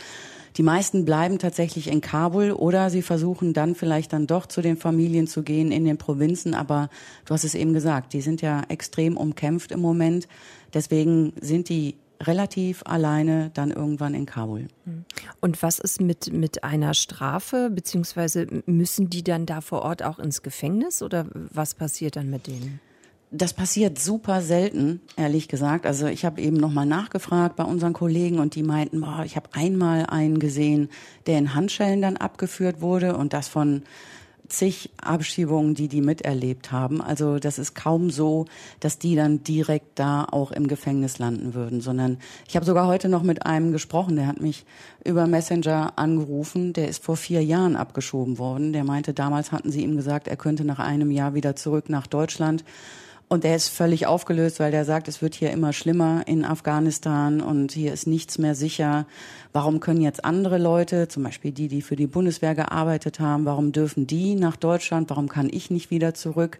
Die 0.57 0.63
meisten 0.63 1.03
bleiben 1.03 1.39
tatsächlich 1.39 1.87
in 1.87 2.01
Kabul 2.01 2.51
oder 2.51 2.91
sie 2.91 3.01
versuchen 3.01 3.53
dann 3.53 3.73
vielleicht 3.73 4.13
dann 4.13 4.27
doch 4.27 4.45
zu 4.45 4.61
den 4.61 4.77
Familien 4.77 5.25
zu 5.25 5.41
gehen 5.41 5.71
in 5.71 5.83
den 5.83 5.97
Provinzen. 5.97 6.53
Aber 6.53 6.89
du 7.25 7.33
hast 7.33 7.43
es 7.43 7.55
eben 7.55 7.73
gesagt, 7.73 8.13
die 8.13 8.21
sind 8.21 8.41
ja 8.41 8.61
extrem 8.67 9.17
umkämpft 9.17 9.71
im 9.71 9.81
Moment. 9.81 10.27
Deswegen 10.73 11.33
sind 11.41 11.69
die 11.69 11.95
relativ 12.21 12.83
alleine 12.85 13.51
dann 13.53 13.71
irgendwann 13.71 14.13
in 14.13 14.25
Kabul. 14.25 14.67
Und 15.39 15.61
was 15.61 15.79
ist 15.79 16.01
mit, 16.01 16.31
mit 16.33 16.63
einer 16.63 16.93
Strafe, 16.93 17.69
beziehungsweise 17.69 18.47
müssen 18.65 19.09
die 19.09 19.23
dann 19.23 19.45
da 19.45 19.61
vor 19.61 19.81
Ort 19.83 20.03
auch 20.03 20.19
ins 20.19 20.41
Gefängnis 20.41 21.01
oder 21.01 21.27
was 21.33 21.75
passiert 21.75 22.15
dann 22.15 22.29
mit 22.29 22.47
denen? 22.47 22.79
Das 23.29 23.53
passiert 23.53 23.99
super 23.99 24.41
selten, 24.41 25.01
ehrlich 25.17 25.49
gesagt. 25.49 25.85
Also 25.85 26.07
ich 26.07 26.23
habe 26.23 26.39
eben 26.39 26.55
nochmal 26.55 26.85
nachgefragt 26.85 27.57
bei 27.57 27.65
unseren 27.65 27.91
Kollegen 27.91 28.39
und 28.39 28.55
die 28.55 28.63
meinten, 28.63 29.01
boah, 29.01 29.23
ich 29.25 29.35
habe 29.35 29.49
einmal 29.51 30.05
einen 30.05 30.39
gesehen, 30.39 30.89
der 31.25 31.37
in 31.37 31.53
Handschellen 31.53 32.01
dann 32.01 32.15
abgeführt 32.15 32.79
wurde 32.79 33.17
und 33.17 33.33
das 33.33 33.49
von 33.49 33.83
zig 34.49 34.91
Abschiebungen, 35.01 35.75
die 35.75 35.87
die 35.87 36.01
miterlebt 36.01 36.71
haben. 36.71 37.01
Also 37.01 37.39
das 37.39 37.59
ist 37.59 37.75
kaum 37.75 38.09
so, 38.09 38.45
dass 38.79 38.99
die 38.99 39.15
dann 39.15 39.43
direkt 39.43 39.99
da 39.99 40.25
auch 40.29 40.51
im 40.51 40.67
Gefängnis 40.67 41.19
landen 41.19 41.53
würden, 41.53 41.81
sondern 41.81 42.17
ich 42.47 42.55
habe 42.55 42.65
sogar 42.65 42.87
heute 42.87 43.09
noch 43.09 43.23
mit 43.23 43.45
einem 43.45 43.71
gesprochen, 43.71 44.15
der 44.15 44.27
hat 44.27 44.41
mich 44.41 44.65
über 45.03 45.27
Messenger 45.27 45.93
angerufen, 45.95 46.73
der 46.73 46.87
ist 46.87 47.03
vor 47.03 47.17
vier 47.17 47.43
Jahren 47.43 47.75
abgeschoben 47.75 48.37
worden. 48.37 48.73
Der 48.73 48.83
meinte, 48.83 49.13
damals 49.13 49.51
hatten 49.51 49.71
sie 49.71 49.83
ihm 49.83 49.95
gesagt, 49.95 50.27
er 50.27 50.37
könnte 50.37 50.65
nach 50.65 50.79
einem 50.79 51.11
Jahr 51.11 51.33
wieder 51.33 51.55
zurück 51.55 51.89
nach 51.89 52.07
Deutschland. 52.07 52.63
Und 53.29 53.43
der 53.43 53.57
ist 53.57 53.67
völlig 53.67 54.07
aufgelöst, 54.07 54.61
weil 54.61 54.71
der 54.71 54.85
sagt, 54.85 55.09
es 55.09 55.21
wird 55.21 55.35
hier 55.35 55.51
immer 55.51 55.73
schlimmer 55.73 56.23
in 56.27 56.45
Afghanistan 56.45 57.41
und 57.41 57.73
hier 57.73 57.91
ist 57.91 58.07
nichts 58.07 58.37
mehr 58.37 58.55
sicher. 58.55 59.05
Warum 59.51 59.81
können 59.81 59.99
jetzt 59.99 60.23
andere 60.23 60.57
Leute, 60.57 61.09
zum 61.09 61.23
Beispiel 61.23 61.51
die, 61.51 61.67
die 61.67 61.81
für 61.81 61.97
die 61.97 62.07
Bundeswehr 62.07 62.55
gearbeitet 62.55 63.19
haben, 63.19 63.43
warum 63.43 63.73
dürfen 63.73 64.07
die 64.07 64.35
nach 64.35 64.55
Deutschland? 64.55 65.09
Warum 65.09 65.27
kann 65.27 65.49
ich 65.51 65.69
nicht 65.69 65.91
wieder 65.91 66.13
zurück? 66.13 66.57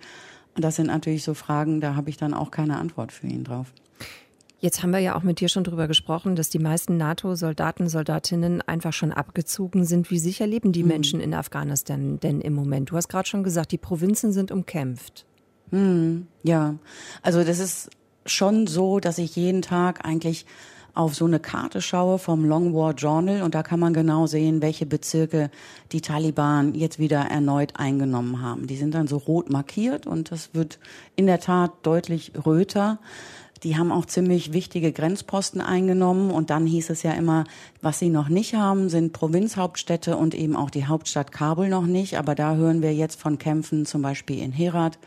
Und 0.56 0.64
das 0.64 0.76
sind 0.76 0.88
natürlich 0.88 1.24
so 1.24 1.34
Fragen, 1.36 1.80
da 1.80 1.96
habe 1.96 2.10
ich 2.10 2.18
dann 2.18 2.34
auch 2.34 2.52
keine 2.52 2.78
Antwort 2.78 3.14
für 3.14 3.28
ihn 3.28 3.46
drauf. 3.46 3.72
Jetzt 4.60 4.82
haben 4.82 4.92
wir 4.92 5.00
ja 5.00 5.16
auch 5.16 5.24
mit 5.24 5.40
dir 5.40 5.50
schon 5.50 5.64
drüber 5.64 5.88
gesprochen, 5.88 6.36
dass 6.36 6.50
die 6.50 6.60
meisten 6.60 6.98
NATO-Soldaten, 6.98 7.88
Soldatinnen 7.88 8.62
einfach 8.64 8.92
schon 8.92 9.14
abgezogen 9.14 9.86
sind. 9.86 10.10
Wie 10.10 10.18
sicher 10.18 10.48
leben 10.48 10.72
die 10.72 10.82
mhm. 10.82 10.90
Menschen 10.90 11.22
in 11.22 11.34
Afghanistan 11.34 12.20
denn 12.20 12.42
im 12.42 12.56
Moment? 12.56 12.90
Du 12.90 12.98
hast 12.98 13.08
gerade 13.08 13.30
schon 13.30 13.44
gesagt, 13.44 13.72
die 13.72 13.78
Provinzen 13.78 14.34
sind 14.34 14.52
umkämpft. 14.52 15.26
Hm, 15.72 16.28
ja, 16.44 16.76
also 17.22 17.44
das 17.44 17.60
ist 17.60 17.90
schon 18.26 18.68
so, 18.68 19.00
dass 19.00 19.18
ich 19.18 19.36
jeden 19.36 19.62
Tag 19.62 20.06
eigentlich 20.06 20.46
auf 20.98 21.14
so 21.14 21.26
eine 21.26 21.40
Karte 21.40 21.80
schaue 21.80 22.18
vom 22.18 22.44
Long 22.44 22.74
War 22.74 22.94
Journal 22.94 23.44
und 23.44 23.54
da 23.54 23.62
kann 23.62 23.80
man 23.80 23.94
genau 23.94 24.26
sehen, 24.26 24.64
welche 24.64 24.88
Bezirke 24.88 25.52
die 25.92 26.02
Taliban 26.02 26.74
jetzt 26.74 26.98
wieder 26.98 27.20
erneut 27.20 27.74
eingenommen 27.76 28.42
haben. 28.42 28.66
Die 28.66 28.78
sind 28.78 28.96
dann 28.96 29.08
so 29.08 29.18
rot 29.18 29.52
markiert 29.52 30.08
und 30.08 30.32
das 30.32 30.56
wird 30.56 30.80
in 31.16 31.28
der 31.28 31.40
Tat 31.40 31.72
deutlich 31.84 32.32
röter. 32.46 32.98
Die 33.64 33.78
haben 33.78 33.92
auch 33.92 34.06
ziemlich 34.06 34.54
wichtige 34.54 34.92
Grenzposten 34.92 35.62
eingenommen 35.62 36.32
und 36.32 36.50
dann 36.50 36.66
hieß 36.66 36.90
es 36.90 37.04
ja 37.04 37.12
immer, 37.12 37.46
was 37.82 38.00
sie 38.00 38.10
noch 38.10 38.30
nicht 38.30 38.54
haben, 38.54 38.90
sind 38.90 39.14
Provinzhauptstädte 39.14 40.16
und 40.16 40.36
eben 40.36 40.56
auch 40.56 40.70
die 40.70 40.86
Hauptstadt 40.86 41.32
Kabul 41.32 41.70
noch 41.70 41.86
nicht. 41.86 42.18
Aber 42.18 42.36
da 42.36 42.56
hören 42.56 42.82
wir 42.82 42.94
jetzt 42.94 43.20
von 43.20 43.38
Kämpfen 43.38 43.86
zum 43.86 44.02
Beispiel 44.02 44.40
in 44.40 44.52
Herat 44.52 45.00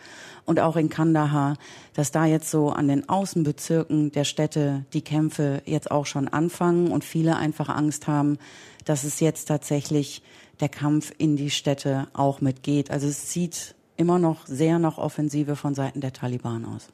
und 0.44 0.58
auch 0.58 0.76
in 0.76 0.88
Kandahar, 0.88 1.56
dass 1.94 2.10
da 2.10 2.24
jetzt 2.24 2.50
so 2.50 2.70
an 2.70 2.88
den 2.88 3.08
Außenbezirken 3.08 4.10
der 4.12 4.24
Städte 4.24 4.84
die 4.92 5.02
Kämpfe 5.02 5.62
jetzt 5.64 5.90
auch 5.90 6.06
schon 6.06 6.26
anfangen 6.28 6.90
und 6.90 7.04
viele 7.04 7.36
einfach 7.36 7.68
Angst 7.68 8.08
haben, 8.08 8.38
dass 8.84 9.04
es 9.04 9.20
jetzt 9.20 9.46
tatsächlich 9.46 10.22
der 10.60 10.68
Kampf 10.68 11.12
in 11.18 11.36
die 11.36 11.50
Städte 11.50 12.08
auch 12.12 12.40
mitgeht. 12.40 12.90
Also 12.90 13.06
es 13.06 13.32
sieht 13.32 13.74
immer 13.96 14.18
noch 14.18 14.46
sehr 14.46 14.78
nach 14.78 14.98
Offensive 14.98 15.56
von 15.56 15.74
Seiten 15.74 16.00
der 16.00 16.12
Taliban 16.12 16.64
aus. 16.64 16.88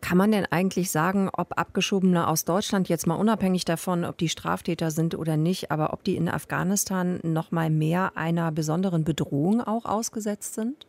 Kann 0.00 0.16
man 0.16 0.32
denn 0.32 0.46
eigentlich 0.46 0.90
sagen, 0.90 1.28
ob 1.32 1.58
Abgeschobene 1.58 2.26
aus 2.26 2.44
Deutschland 2.44 2.88
jetzt 2.88 3.06
mal 3.06 3.16
unabhängig 3.16 3.64
davon, 3.64 4.04
ob 4.04 4.16
die 4.16 4.30
Straftäter 4.30 4.90
sind 4.90 5.14
oder 5.14 5.36
nicht, 5.36 5.70
aber 5.70 5.92
ob 5.92 6.04
die 6.04 6.16
in 6.16 6.28
Afghanistan 6.28 7.20
noch 7.22 7.50
mal 7.50 7.70
mehr 7.70 8.16
einer 8.16 8.50
besonderen 8.50 9.04
Bedrohung 9.04 9.60
auch 9.60 9.84
ausgesetzt 9.84 10.54
sind? 10.54 10.86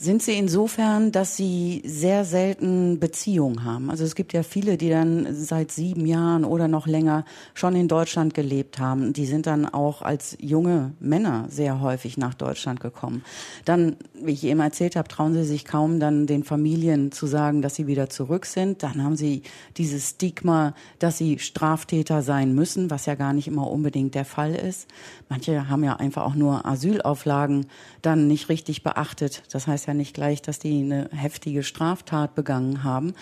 Sind 0.00 0.22
sie 0.22 0.34
insofern, 0.38 1.10
dass 1.10 1.36
sie 1.36 1.82
sehr 1.84 2.24
selten 2.24 3.00
Beziehungen 3.00 3.64
haben. 3.64 3.90
Also 3.90 4.04
es 4.04 4.14
gibt 4.14 4.32
ja 4.32 4.44
viele, 4.44 4.76
die 4.76 4.90
dann 4.90 5.26
seit 5.34 5.72
sieben 5.72 6.06
Jahren 6.06 6.44
oder 6.44 6.68
noch 6.68 6.86
länger 6.86 7.24
schon 7.52 7.74
in 7.74 7.88
Deutschland 7.88 8.32
gelebt 8.32 8.78
haben. 8.78 9.12
Die 9.12 9.26
sind 9.26 9.48
dann 9.48 9.66
auch 9.66 10.02
als 10.02 10.36
junge 10.40 10.92
Männer 11.00 11.46
sehr 11.50 11.80
häufig 11.80 12.16
nach 12.16 12.34
Deutschland 12.34 12.78
gekommen. 12.78 13.24
Dann, 13.64 13.96
wie 14.14 14.32
ich 14.32 14.44
eben 14.44 14.60
erzählt 14.60 14.94
habe, 14.94 15.08
trauen 15.08 15.34
sie 15.34 15.44
sich 15.44 15.64
kaum 15.64 15.98
dann 15.98 16.28
den 16.28 16.44
Familien 16.44 17.10
zu 17.10 17.26
sagen, 17.26 17.60
dass 17.60 17.74
sie 17.74 17.88
wieder 17.88 18.08
zurück 18.08 18.46
sind. 18.46 18.84
Dann 18.84 19.02
haben 19.02 19.16
sie 19.16 19.42
dieses 19.78 20.10
Stigma, 20.10 20.74
dass 21.00 21.18
sie 21.18 21.40
Straftäter 21.40 22.22
sein 22.22 22.54
müssen, 22.54 22.88
was 22.88 23.06
ja 23.06 23.16
gar 23.16 23.32
nicht 23.32 23.48
immer 23.48 23.68
unbedingt 23.68 24.14
der 24.14 24.24
Fall 24.24 24.54
ist. 24.54 24.86
Manche 25.28 25.68
haben 25.68 25.82
ja 25.82 25.96
einfach 25.96 26.22
auch 26.22 26.36
nur 26.36 26.66
Asylauflagen 26.66 27.66
dann 28.00 28.28
nicht 28.28 28.48
richtig 28.48 28.84
beachtet. 28.84 29.42
Das 29.48 29.66
heißt 29.66 29.86
ja 29.86 29.94
nicht 29.94 30.14
gleich, 30.14 30.42
dass 30.42 30.58
die 30.58 30.80
eine 30.80 31.08
heftige 31.12 31.62
Straftat 31.62 32.34
begangen 32.34 32.84
haben. 32.84 33.14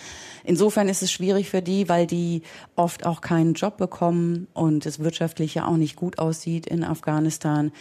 Insofern 0.45 0.89
ist 0.89 1.03
es 1.03 1.11
schwierig 1.11 1.51
für 1.51 1.62
die, 1.62 1.89
weil 1.89 2.07
die 2.07 2.43
oft 2.75 3.07
auch 3.07 3.21
keinen 3.21 3.55
Job 3.55 3.77
bekommen 3.77 4.47
und 4.55 4.87
es 4.87 4.99
wirtschaftlich 4.99 5.55
ja 5.55 5.67
auch 5.67 5.77
nicht 5.77 5.97
gut 5.97 6.19
aussieht 6.19 6.67
in 6.67 6.85
Afghanistan. 6.85 7.73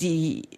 Die 0.00 0.48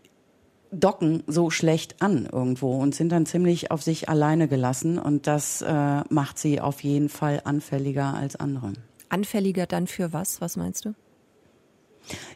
docken 0.73 1.23
so 1.27 1.51
schlecht 1.51 2.01
an 2.01 2.27
irgendwo 2.31 2.79
und 2.79 2.95
sind 2.95 3.11
dann 3.11 3.27
ziemlich 3.27 3.71
auf 3.71 3.83
sich 3.83 4.09
alleine 4.09 4.49
gelassen 4.49 4.99
und 4.99 5.27
das 5.27 5.63
äh, 5.63 6.01
macht 6.09 6.39
sie 6.39 6.61
auf 6.61 6.83
jeden 6.83 7.09
Fall 7.09 7.43
anfälliger 7.45 8.15
als 8.15 8.37
andere. 8.37 8.73
Anfälliger 9.11 9.67
dann 9.67 9.87
für 9.87 10.13
was? 10.13 10.41
Was 10.41 10.57
meinst 10.57 10.87
du? 10.87 10.95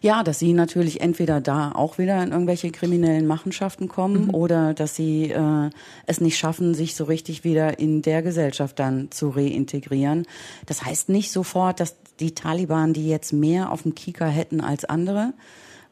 Ja, 0.00 0.22
dass 0.22 0.38
sie 0.38 0.52
natürlich 0.52 1.00
entweder 1.00 1.40
da 1.40 1.72
auch 1.72 1.98
wieder 1.98 2.22
in 2.22 2.30
irgendwelche 2.30 2.70
kriminellen 2.70 3.26
Machenschaften 3.26 3.88
kommen 3.88 4.26
mhm. 4.26 4.34
oder 4.34 4.74
dass 4.74 4.94
sie 4.94 5.30
äh, 5.30 5.70
es 6.06 6.20
nicht 6.20 6.38
schaffen, 6.38 6.74
sich 6.74 6.94
so 6.94 7.04
richtig 7.04 7.44
wieder 7.44 7.78
in 7.78 8.02
der 8.02 8.22
Gesellschaft 8.22 8.78
dann 8.78 9.10
zu 9.10 9.30
reintegrieren. 9.30 10.26
Das 10.66 10.84
heißt 10.84 11.08
nicht 11.08 11.32
sofort, 11.32 11.80
dass 11.80 11.96
die 12.20 12.34
Taliban 12.34 12.92
die 12.92 13.08
jetzt 13.08 13.32
mehr 13.32 13.72
auf 13.72 13.82
dem 13.82 13.94
Kika 13.94 14.26
hätten 14.26 14.60
als 14.60 14.84
andere, 14.84 15.34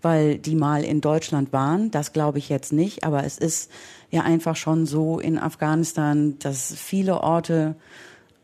weil 0.03 0.39
die 0.39 0.55
mal 0.55 0.85
in 0.85 1.01
Deutschland 1.01 1.53
waren. 1.53 1.91
Das 1.91 2.13
glaube 2.13 2.39
ich 2.39 2.49
jetzt 2.49 2.73
nicht. 2.73 3.05
Aber 3.05 3.25
es 3.25 3.39
ist 3.39 3.71
ja 4.11 4.23
einfach 4.23 4.57
schon 4.57 4.87
so 4.87 5.19
in 5.19 5.39
Afghanistan, 5.39 6.39
dass 6.39 6.75
viele 6.75 7.21
Orte 7.21 7.77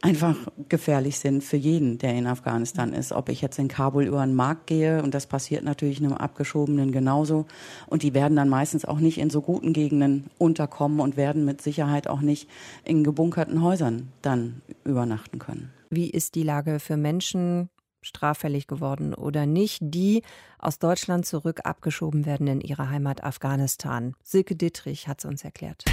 einfach 0.03 0.37
gefährlich 0.69 1.19
sind 1.19 1.45
für 1.45 1.57
jeden, 1.57 1.99
der 1.99 2.15
in 2.15 2.27
Afghanistan 2.27 2.93
ist. 2.93 3.13
Ob 3.13 3.29
ich 3.29 3.41
jetzt 3.41 3.59
in 3.59 3.69
Kabul 3.69 4.05
über 4.05 4.25
den 4.25 4.35
Markt 4.35 4.67
gehe, 4.67 5.03
und 5.03 5.15
das 5.15 5.27
passiert 5.27 5.65
natürlich 5.65 5.99
einem 5.99 6.15
Abgeschobenen 6.15 6.93
genauso. 6.93 7.47
Und 7.87 8.03
die 8.03 8.15
werden 8.15 8.37
dann 8.37 8.49
meistens 8.49 8.85
auch 8.85 8.99
nicht 8.99 9.19
in 9.19 9.31
so 9.31 9.43
guten 9.43 9.73
Gegenden 9.73 10.31
unterkommen 10.39 11.01
und 11.01 11.17
werden 11.17 11.45
mit 11.45 11.61
Sicherheit 11.61 12.09
auch 12.09 12.21
nicht 12.21 12.49
in 12.85 13.05
gebunkerten 13.05 13.63
Häusern 13.63 14.09
dann 14.23 14.63
übernachten 14.85 15.39
können. 15.39 15.71
Wie 15.91 16.09
ist 16.09 16.35
die 16.35 16.45
Lage 16.45 16.81
für 16.81 16.97
Menschen, 16.97 17.69
straffällig 18.03 18.67
geworden 18.67 19.13
oder 19.13 19.45
nicht, 19.45 19.81
die 19.83 20.23
aus 20.59 20.79
Deutschland 20.79 21.27
zurück 21.27 21.61
abgeschoben 21.65 22.25
werden 22.25 22.47
in 22.47 22.61
ihre 22.61 22.89
Heimat 22.89 23.23
Afghanistan? 23.23 24.15
Silke 24.23 24.57
Dittrich 24.57 25.09
hat 25.09 25.19
es 25.19 25.25
uns 25.27 25.45
erklärt. 25.45 25.85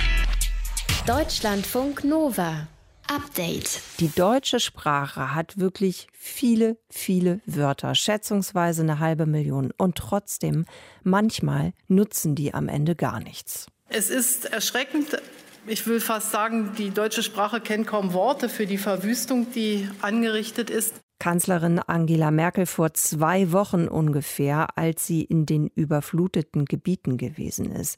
Deutschlandfunk 1.06 2.04
Nova 2.04 2.68
Update. 3.10 3.82
Die 4.00 4.10
deutsche 4.10 4.60
Sprache 4.60 5.34
hat 5.34 5.58
wirklich 5.58 6.08
viele, 6.14 6.78
viele 6.90 7.40
Wörter, 7.46 7.96
schätzungsweise 7.96 8.82
eine 8.82 9.00
halbe 9.00 9.26
Million. 9.26 9.72
Und 9.78 9.96
trotzdem, 9.96 10.66
manchmal 11.04 11.74
nutzen 11.88 12.36
die 12.36 12.54
am 12.54 12.68
Ende 12.68 12.96
gar 12.96 13.20
nichts. 13.20 13.68
Es 13.90 14.10
ist 14.10 14.46
erschreckend. 14.46 15.22
Ich 15.66 15.88
will 15.88 16.00
fast 16.00 16.32
sagen, 16.32 16.74
die 16.78 16.92
deutsche 16.92 17.24
Sprache 17.24 17.62
kennt 17.62 17.88
kaum 17.88 18.14
Worte 18.14 18.50
für 18.50 18.66
die 18.66 18.78
Verwüstung, 18.78 19.52
die 19.52 19.90
angerichtet 20.02 20.70
ist. 20.70 20.96
Kanzlerin 21.20 21.80
Angela 21.80 22.30
Merkel 22.30 22.66
vor 22.66 22.94
zwei 22.94 23.52
Wochen 23.52 23.88
ungefähr, 23.88 24.78
als 24.78 25.08
sie 25.08 25.24
in 25.24 25.46
den 25.46 25.68
überfluteten 25.68 26.66
Gebieten 26.66 27.18
gewesen 27.18 27.72
ist 27.72 27.98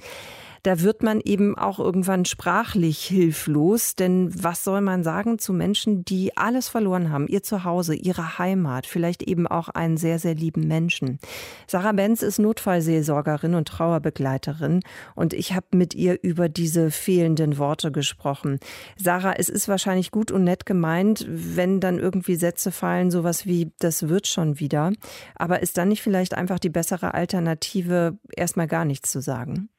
da 0.63 0.81
wird 0.81 1.03
man 1.03 1.21
eben 1.21 1.57
auch 1.57 1.79
irgendwann 1.79 2.25
sprachlich 2.25 2.99
hilflos. 3.05 3.95
Denn 3.95 4.29
was 4.33 4.63
soll 4.63 4.81
man 4.81 5.03
sagen 5.03 5.39
zu 5.39 5.53
Menschen, 5.53 6.05
die 6.05 6.35
alles 6.37 6.69
verloren 6.69 7.11
haben? 7.11 7.27
Ihr 7.27 7.43
Zuhause, 7.43 7.95
ihre 7.95 8.37
Heimat, 8.37 8.85
vielleicht 8.85 9.23
eben 9.23 9.47
auch 9.47 9.69
einen 9.69 9.97
sehr, 9.97 10.19
sehr 10.19 10.35
lieben 10.35 10.67
Menschen. 10.67 11.19
Sarah 11.67 11.91
Benz 11.91 12.21
ist 12.21 12.39
Notfallseelsorgerin 12.39 13.55
und 13.55 13.67
Trauerbegleiterin 13.67 14.81
und 15.15 15.33
ich 15.33 15.53
habe 15.53 15.67
mit 15.73 15.95
ihr 15.95 16.19
über 16.21 16.49
diese 16.49 16.91
fehlenden 16.91 17.57
Worte 17.57 17.91
gesprochen. 17.91 18.59
Sarah, 18.97 19.33
es 19.37 19.49
ist 19.49 19.67
wahrscheinlich 19.67 20.11
gut 20.11 20.31
und 20.31 20.43
nett 20.43 20.65
gemeint, 20.65 21.25
wenn 21.29 21.79
dann 21.79 21.99
irgendwie 21.99 22.35
Sätze 22.35 22.71
fallen, 22.71 23.11
sowas 23.11 23.45
wie, 23.45 23.71
das 23.79 24.09
wird 24.09 24.27
schon 24.27 24.59
wieder. 24.59 24.91
Aber 25.35 25.61
ist 25.61 25.77
dann 25.77 25.89
nicht 25.89 26.01
vielleicht 26.01 26.33
einfach 26.33 26.59
die 26.59 26.69
bessere 26.69 27.13
Alternative, 27.13 28.17
erstmal 28.35 28.67
gar 28.67 28.85
nichts 28.85 29.11
zu 29.11 29.21
sagen? 29.21 29.69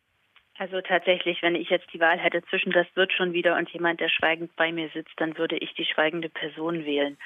Also 0.61 0.83
tatsächlich, 0.83 1.41
wenn 1.41 1.55
ich 1.55 1.71
jetzt 1.71 1.91
die 1.95 2.01
Wahl 2.01 2.19
hätte 2.19 2.43
zwischen 2.51 2.71
das 2.71 2.87
wird 2.95 3.15
schon 3.15 3.33
wieder 3.33 3.57
und 3.57 3.71
jemand, 3.71 3.99
der 3.99 4.11
schweigend 4.11 4.55
bei 4.57 4.73
mir 4.73 4.91
sitzt, 4.91 5.15
dann 5.17 5.39
würde 5.39 5.57
ich 5.57 5.73
die 5.73 5.87
schweigende 5.87 6.29
Person 6.29 6.85
wählen. 6.85 7.17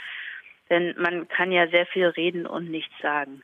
Denn 0.70 0.94
man 0.96 1.26
kann 1.26 1.50
ja 1.50 1.66
sehr 1.66 1.84
viel 1.86 2.06
reden 2.06 2.46
und 2.46 2.70
nichts 2.70 2.94
sagen. 3.02 3.42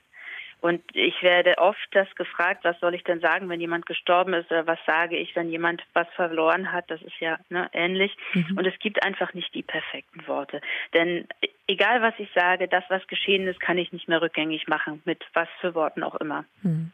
Und 0.61 0.81
ich 0.95 1.21
werde 1.25 1.59
oft 1.59 1.89
das 1.91 2.07
gefragt, 2.15 2.63
was 2.63 2.79
soll 2.79 2.95
ich 2.95 3.03
denn 3.03 3.19
sagen, 3.19 3.49
wenn 3.49 3.61
jemand 3.61 3.85
gestorben 3.87 4.33
ist 4.35 4.49
oder 4.53 4.65
was 4.69 4.79
sage 4.87 5.17
ich, 5.17 5.35
wenn 5.35 5.51
jemand 5.51 5.83
was 5.93 6.07
verloren 6.15 6.71
hat. 6.71 6.89
Das 6.89 7.03
ist 7.03 7.19
ja 7.19 7.41
ne, 7.49 7.69
ähnlich. 7.73 8.17
Mhm. 8.35 8.59
Und 8.59 8.67
es 8.69 8.79
gibt 8.79 9.03
einfach 9.03 9.35
nicht 9.35 9.53
die 9.57 9.65
perfekten 9.65 10.25
Worte. 10.29 10.61
Denn 10.95 11.27
egal 11.67 12.01
was 12.01 12.15
ich 12.19 12.29
sage, 12.33 12.69
das, 12.69 12.85
was 12.91 13.05
geschehen 13.09 13.49
ist, 13.49 13.59
kann 13.59 13.77
ich 13.77 13.93
nicht 13.93 14.07
mehr 14.07 14.23
rückgängig 14.23 14.69
machen, 14.69 15.03
mit 15.05 15.25
was 15.33 15.49
für 15.61 15.75
Worten 15.75 16.05
auch 16.05 16.15
immer. 16.15 16.45
Mhm. 16.63 16.93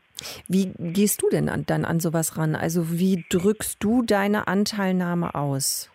Wie 0.48 0.72
gehst 0.78 1.22
du 1.22 1.28
denn 1.28 1.48
an, 1.48 1.64
dann 1.66 1.84
an 1.84 2.00
sowas 2.00 2.36
ran? 2.36 2.54
Also 2.54 2.90
wie 2.90 3.24
drückst 3.28 3.76
du 3.80 4.02
deine 4.02 4.48
Anteilnahme 4.48 5.34
aus? 5.34 5.90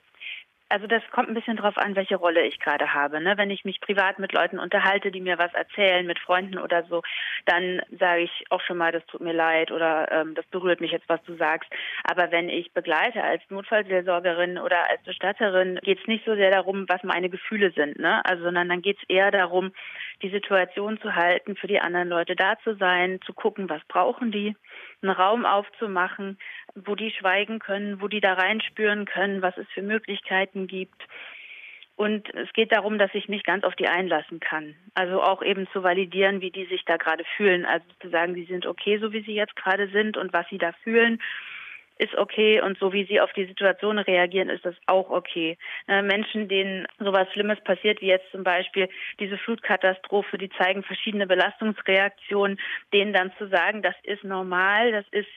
Also 0.71 0.87
das 0.87 1.03
kommt 1.11 1.27
ein 1.27 1.33
bisschen 1.33 1.57
drauf 1.57 1.77
an, 1.77 1.97
welche 1.97 2.15
Rolle 2.15 2.45
ich 2.45 2.59
gerade 2.59 2.93
habe. 2.93 3.19
Ne? 3.19 3.37
Wenn 3.37 3.51
ich 3.51 3.65
mich 3.65 3.81
privat 3.81 4.19
mit 4.19 4.31
Leuten 4.31 4.57
unterhalte, 4.57 5.11
die 5.11 5.19
mir 5.19 5.37
was 5.37 5.53
erzählen, 5.53 6.07
mit 6.07 6.17
Freunden 6.17 6.57
oder 6.57 6.83
so, 6.83 7.01
dann 7.45 7.81
sage 7.99 8.21
ich 8.21 8.45
auch 8.49 8.61
schon 8.61 8.77
mal, 8.77 8.93
das 8.93 9.05
tut 9.07 9.19
mir 9.19 9.33
leid 9.33 9.71
oder 9.71 10.09
ähm, 10.11 10.33
das 10.33 10.45
berührt 10.45 10.79
mich 10.79 10.91
jetzt, 10.91 11.09
was 11.09 11.21
du 11.23 11.35
sagst. 11.35 11.69
Aber 12.05 12.31
wenn 12.31 12.47
ich 12.47 12.71
begleite 12.71 13.21
als 13.21 13.41
Notfallseelsorgerin 13.49 14.57
oder 14.57 14.89
als 14.89 15.03
Bestatterin, 15.03 15.77
geht 15.83 15.99
es 15.99 16.07
nicht 16.07 16.23
so 16.25 16.35
sehr 16.35 16.51
darum, 16.51 16.85
was 16.87 17.03
meine 17.03 17.29
Gefühle 17.29 17.71
sind, 17.71 17.99
ne? 17.99 18.23
Also, 18.23 18.43
sondern 18.43 18.69
dann 18.69 18.81
geht 18.81 18.97
es 18.97 19.09
eher 19.09 19.31
darum, 19.31 19.73
die 20.21 20.29
Situation 20.29 20.99
zu 21.01 21.15
halten, 21.15 21.55
für 21.55 21.67
die 21.67 21.79
anderen 21.79 22.07
Leute 22.07 22.35
da 22.35 22.57
zu 22.63 22.75
sein, 22.75 23.19
zu 23.25 23.33
gucken, 23.33 23.69
was 23.69 23.83
brauchen 23.87 24.31
die, 24.31 24.55
einen 25.01 25.11
Raum 25.11 25.45
aufzumachen, 25.45 26.37
wo 26.75 26.95
die 26.95 27.11
schweigen 27.11 27.59
können, 27.59 28.01
wo 28.01 28.07
die 28.07 28.21
da 28.21 28.33
reinspüren 28.33 29.05
können, 29.05 29.41
was 29.41 29.57
es 29.57 29.67
für 29.73 29.81
Möglichkeiten 29.81 30.67
gibt. 30.67 31.01
Und 31.95 32.33
es 32.33 32.51
geht 32.53 32.71
darum, 32.71 32.97
dass 32.97 33.13
ich 33.13 33.29
mich 33.29 33.43
ganz 33.43 33.63
auf 33.63 33.75
die 33.75 33.87
einlassen 33.87 34.39
kann. 34.39 34.75
Also 34.95 35.21
auch 35.21 35.43
eben 35.43 35.67
zu 35.71 35.83
validieren, 35.83 36.41
wie 36.41 36.49
die 36.49 36.65
sich 36.65 36.83
da 36.85 36.97
gerade 36.97 37.23
fühlen. 37.37 37.65
Also 37.65 37.85
zu 38.01 38.09
sagen, 38.09 38.33
sie 38.33 38.45
sind 38.45 38.65
okay, 38.65 38.97
so 38.99 39.13
wie 39.13 39.21
sie 39.21 39.35
jetzt 39.35 39.55
gerade 39.55 39.87
sind 39.89 40.17
und 40.17 40.33
was 40.33 40.47
sie 40.49 40.57
da 40.57 40.71
fühlen 40.83 41.19
ist 42.01 42.15
okay 42.15 42.59
und 42.61 42.79
so 42.79 42.93
wie 42.93 43.05
sie 43.05 43.21
auf 43.21 43.31
die 43.33 43.45
Situation 43.45 43.99
reagieren, 43.99 44.49
ist 44.49 44.65
das 44.65 44.75
auch 44.87 45.11
okay. 45.11 45.55
Äh, 45.87 46.01
Menschen, 46.01 46.47
denen 46.47 46.87
sowas 46.97 47.27
Schlimmes 47.31 47.61
passiert, 47.61 48.01
wie 48.01 48.07
jetzt 48.07 48.29
zum 48.31 48.43
Beispiel 48.43 48.89
diese 49.19 49.37
Flutkatastrophe, 49.37 50.39
die 50.39 50.49
zeigen 50.49 50.81
verschiedene 50.81 51.27
Belastungsreaktionen, 51.27 52.59
denen 52.91 53.13
dann 53.13 53.31
zu 53.37 53.47
sagen, 53.49 53.83
das 53.83 53.93
ist 54.01 54.23
normal, 54.23 54.91
das 54.91 55.05
ist 55.11 55.29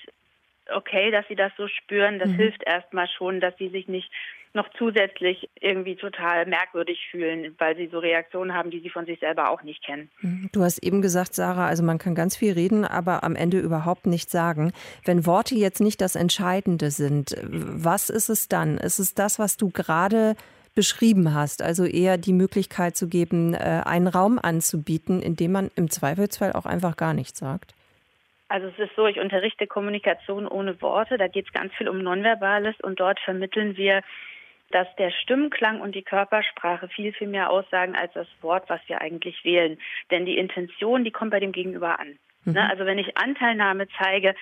okay, 0.73 1.11
dass 1.11 1.27
sie 1.29 1.37
das 1.37 1.53
so 1.57 1.69
spüren, 1.69 2.19
das 2.19 2.29
mhm. 2.29 2.37
hilft 2.37 2.63
erstmal 2.65 3.09
schon, 3.09 3.41
dass 3.41 3.57
sie 3.59 3.69
sich 3.69 3.89
nicht 3.89 4.11
noch 4.55 4.69
zusätzlich 4.79 5.51
irgendwie 5.61 5.97
total 5.97 6.47
merkwürdig 6.47 7.09
fühlen, 7.11 7.57
weil 7.59 7.77
sie 7.77 7.89
so 7.89 7.99
Reaktionen 7.99 8.55
haben, 8.55 8.71
die 8.71 8.79
sie 8.79 8.89
von 8.89 9.05
sich 9.05 9.19
selber 9.19 9.51
auch 9.51 9.65
nicht 9.65 9.85
kennen. 9.85 10.09
Mhm. 10.21 10.49
Du 10.53 10.63
hast 10.63 10.79
eben 10.79 11.03
gesagt, 11.03 11.35
Sarah, 11.35 11.67
also 11.67 11.83
man 11.83 11.99
kann 11.99 12.15
ganz 12.15 12.37
viel 12.37 12.53
reden, 12.53 12.85
aber 12.85 13.25
am 13.25 13.35
Ende 13.35 13.59
überhaupt 13.59 14.07
nichts 14.07 14.31
sagen. 14.31 14.73
Wenn 15.05 15.27
Worte 15.27 15.57
jetzt 15.57 15.81
nicht 15.81 16.01
das 16.01 16.15
Entscheidende 16.15 16.93
sind, 16.93 17.37
was 17.43 18.11
ist 18.11 18.29
es 18.29 18.49
dann? 18.49 18.79
Ist 18.79 19.01
es 19.01 19.15
das, 19.15 19.41
was 19.41 19.57
du 19.57 19.71
gerade 19.71 20.37
beschrieben 20.77 21.35
hast, 21.35 21.63
also 21.63 21.85
eher 21.85 22.17
die 22.17 22.33
Möglichkeit 22.33 22.97
zu 22.97 23.09
geben, 23.09 23.55
äh, 23.55 23.83
einen 23.85 24.07
Raum 24.07 24.39
anzubieten, 24.41 25.21
in 25.21 25.37
dem 25.37 25.53
man 25.53 25.71
im 25.77 25.91
Zweifelsfall 25.91 26.53
auch 26.53 26.67
einfach 26.67 26.97
gar 26.97 27.15
nichts 27.15 27.41
sagt? 27.41 27.75
Also 28.55 28.69
es 28.69 28.79
ist 28.79 28.95
so, 28.95 29.09
ich 29.09 29.19
unterrichte 29.19 29.67
Kommunikation 29.67 30.47
ohne 30.47 30.81
Worte. 30.81 31.19
Da 31.19 31.27
geht 31.27 31.47
es 31.47 31.53
ganz 31.53 31.75
viel 31.75 31.89
um 31.89 31.99
Nonverbales 31.99 32.77
und 32.83 33.01
dort 33.01 33.19
vermitteln 33.19 33.77
wir 33.77 34.03
dass 34.71 34.87
der 34.97 35.11
Stimmklang 35.11 35.81
und 35.81 35.95
die 35.95 36.03
Körpersprache 36.03 36.89
viel, 36.89 37.13
viel 37.13 37.29
mehr 37.29 37.51
aussagen 37.51 37.95
als 37.95 38.13
das 38.15 38.27
Wort, 38.41 38.69
was 38.69 38.81
wir 38.87 39.01
eigentlich 39.01 39.45
wählen. 39.45 39.79
Denn 40.11 40.25
die 40.25 40.39
Intention, 40.39 41.05
die 41.05 41.11
kommt 41.11 41.33
bei 41.33 41.39
dem 41.39 41.53
Gegenüber 41.53 42.01
an. 42.01 42.19
Mhm. 42.45 42.55
Ne? 42.55 42.69
Also 42.69 42.85
wenn 42.87 42.99
ich 42.99 43.17
Anteilnahme 43.17 43.87
zeige, 44.03 44.35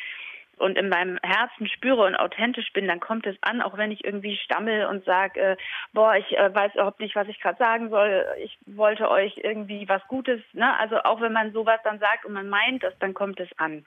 und 0.58 0.76
in 0.78 0.88
meinem 0.88 1.18
Herzen 1.22 1.66
spüre 1.68 2.04
und 2.04 2.16
authentisch 2.16 2.72
bin, 2.72 2.88
dann 2.88 3.00
kommt 3.00 3.26
es 3.26 3.36
an, 3.42 3.60
auch 3.62 3.76
wenn 3.76 3.90
ich 3.90 4.04
irgendwie 4.04 4.36
stammel 4.36 4.86
und 4.86 5.04
sage, 5.04 5.40
äh, 5.40 5.56
boah, 5.92 6.14
ich 6.16 6.36
äh, 6.36 6.54
weiß 6.54 6.74
überhaupt 6.74 7.00
nicht, 7.00 7.16
was 7.16 7.28
ich 7.28 7.40
gerade 7.40 7.58
sagen 7.58 7.90
soll. 7.90 8.26
Ich 8.42 8.58
wollte 8.66 9.10
euch 9.10 9.38
irgendwie 9.38 9.88
was 9.88 10.06
Gutes. 10.08 10.40
Ne? 10.52 10.78
Also 10.78 10.96
auch 11.02 11.20
wenn 11.20 11.32
man 11.32 11.52
sowas 11.52 11.80
dann 11.84 11.98
sagt 11.98 12.24
und 12.24 12.32
man 12.32 12.48
meint 12.48 12.82
das, 12.82 12.96
dann 12.98 13.14
kommt 13.14 13.40
es 13.40 13.48
an. 13.58 13.84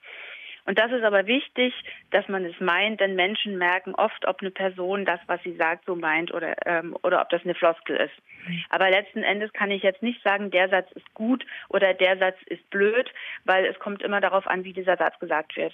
Und 0.65 0.79
das 0.79 0.91
ist 0.91 1.03
aber 1.03 1.27
wichtig, 1.27 1.73
dass 2.11 2.27
man 2.27 2.43
es 2.43 2.59
meint, 2.59 2.99
denn 2.99 3.15
Menschen 3.15 3.57
merken 3.57 3.93
oft, 3.95 4.27
ob 4.27 4.41
eine 4.41 4.51
Person 4.51 5.05
das, 5.05 5.19
was 5.27 5.41
sie 5.43 5.55
sagt, 5.55 5.85
so 5.85 5.95
meint 5.95 6.33
oder, 6.33 6.55
ähm, 6.65 6.97
oder 7.03 7.21
ob 7.21 7.29
das 7.29 7.43
eine 7.43 7.53
Floskel 7.53 7.97
ist. 7.97 8.13
Aber 8.69 8.89
letzten 8.89 9.23
Endes 9.23 9.51
kann 9.53 9.71
ich 9.71 9.83
jetzt 9.83 10.01
nicht 10.01 10.21
sagen, 10.23 10.51
der 10.51 10.69
Satz 10.69 10.91
ist 10.93 11.13
gut 11.13 11.45
oder 11.69 11.93
der 11.93 12.17
Satz 12.17 12.35
ist 12.47 12.67
blöd, 12.69 13.09
weil 13.43 13.65
es 13.65 13.77
kommt 13.79 14.01
immer 14.01 14.21
darauf 14.21 14.47
an, 14.47 14.63
wie 14.63 14.73
dieser 14.73 14.97
Satz 14.97 15.17
gesagt 15.19 15.55
wird. 15.55 15.73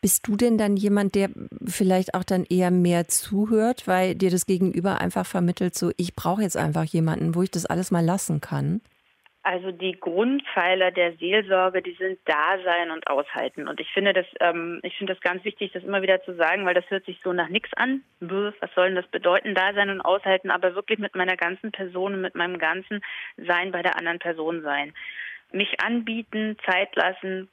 Bist 0.00 0.26
du 0.26 0.36
denn 0.36 0.58
dann 0.58 0.76
jemand, 0.76 1.14
der 1.14 1.30
vielleicht 1.66 2.14
auch 2.14 2.24
dann 2.24 2.44
eher 2.48 2.70
mehr 2.70 3.06
zuhört, 3.08 3.86
weil 3.86 4.14
dir 4.14 4.30
das 4.30 4.46
Gegenüber 4.46 5.00
einfach 5.00 5.26
vermittelt, 5.26 5.74
so 5.74 5.90
ich 5.96 6.14
brauche 6.14 6.42
jetzt 6.42 6.56
einfach 6.56 6.84
jemanden, 6.84 7.34
wo 7.34 7.42
ich 7.42 7.50
das 7.50 7.66
alles 7.66 7.90
mal 7.90 8.04
lassen 8.04 8.40
kann? 8.40 8.80
Also 9.42 9.72
die 9.72 9.98
Grundpfeiler 9.98 10.90
der 10.90 11.16
Seelsorge, 11.16 11.80
die 11.80 11.94
sind 11.94 12.18
Dasein 12.26 12.90
und 12.90 13.06
Aushalten. 13.06 13.68
Und 13.68 13.80
ich 13.80 13.90
finde 13.92 14.12
das, 14.12 14.26
ähm, 14.40 14.80
ich 14.82 14.96
finde 14.98 15.14
das 15.14 15.22
ganz 15.22 15.42
wichtig, 15.44 15.72
das 15.72 15.82
immer 15.82 16.02
wieder 16.02 16.22
zu 16.22 16.34
sagen, 16.34 16.66
weil 16.66 16.74
das 16.74 16.88
hört 16.90 17.06
sich 17.06 17.18
so 17.24 17.32
nach 17.32 17.48
nichts 17.48 17.72
an. 17.74 18.02
Was 18.20 18.54
soll 18.74 18.88
denn 18.88 18.96
das 18.96 19.06
bedeuten, 19.06 19.54
Dasein 19.54 19.88
und 19.88 20.02
Aushalten, 20.02 20.50
aber 20.50 20.74
wirklich 20.74 20.98
mit 20.98 21.14
meiner 21.14 21.36
ganzen 21.36 21.72
Person 21.72 22.14
und 22.14 22.20
mit 22.20 22.34
meinem 22.34 22.58
ganzen 22.58 23.00
Sein 23.38 23.72
bei 23.72 23.82
der 23.82 23.96
anderen 23.96 24.18
Person 24.18 24.60
sein. 24.60 24.92
Mich 25.52 25.80
anbieten, 25.80 26.58
Zeit 26.66 26.94
lassen, 26.94 27.48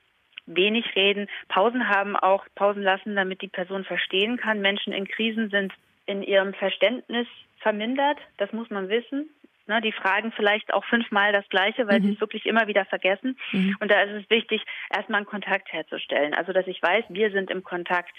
wenig 0.45 0.95
reden, 0.95 1.27
Pausen 1.47 1.87
haben 1.87 2.15
auch, 2.17 2.45
Pausen 2.55 2.83
lassen, 2.83 3.15
damit 3.15 3.41
die 3.41 3.47
Person 3.47 3.85
verstehen 3.85 4.37
kann. 4.37 4.61
Menschen 4.61 4.91
in 4.91 5.07
Krisen 5.07 5.49
sind 5.49 5.73
in 6.05 6.21
ihrem 6.21 6.53
Verständnis 6.53 7.27
vermindert, 7.59 8.17
das 8.37 8.51
muss 8.53 8.69
man 8.69 8.89
wissen. 8.89 9.29
Ne, 9.67 9.81
die 9.81 9.91
fragen 9.91 10.31
vielleicht 10.31 10.73
auch 10.73 10.85
fünfmal 10.85 11.33
das 11.33 11.47
Gleiche, 11.49 11.87
weil 11.87 11.99
mhm. 11.99 12.05
sie 12.05 12.13
es 12.13 12.21
wirklich 12.21 12.45
immer 12.45 12.67
wieder 12.67 12.85
vergessen. 12.85 13.37
Mhm. 13.51 13.75
Und 13.79 13.91
da 13.91 14.01
ist 14.01 14.23
es 14.23 14.29
wichtig, 14.29 14.63
erstmal 14.95 15.17
einen 15.17 15.25
Kontakt 15.25 15.71
herzustellen. 15.71 16.33
Also, 16.33 16.53
dass 16.53 16.67
ich 16.67 16.81
weiß, 16.81 17.05
wir 17.09 17.31
sind 17.31 17.51
im 17.51 17.63
Kontakt. 17.63 18.15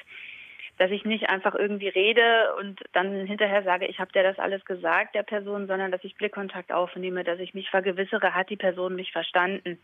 Dass 0.76 0.92
ich 0.92 1.04
nicht 1.04 1.28
einfach 1.28 1.56
irgendwie 1.56 1.88
rede 1.88 2.54
und 2.56 2.80
dann 2.92 3.26
hinterher 3.26 3.64
sage, 3.64 3.86
ich 3.86 3.98
habe 3.98 4.12
dir 4.12 4.22
das 4.22 4.38
alles 4.38 4.64
gesagt, 4.64 5.16
der 5.16 5.24
Person, 5.24 5.66
sondern 5.66 5.90
dass 5.90 6.04
ich 6.04 6.14
Blickkontakt 6.14 6.70
aufnehme, 6.70 7.24
dass 7.24 7.40
ich 7.40 7.52
mich 7.52 7.68
vergewissere, 7.68 8.32
hat 8.32 8.48
die 8.48 8.56
Person 8.56 8.94
mich 8.94 9.10
verstanden? 9.10 9.80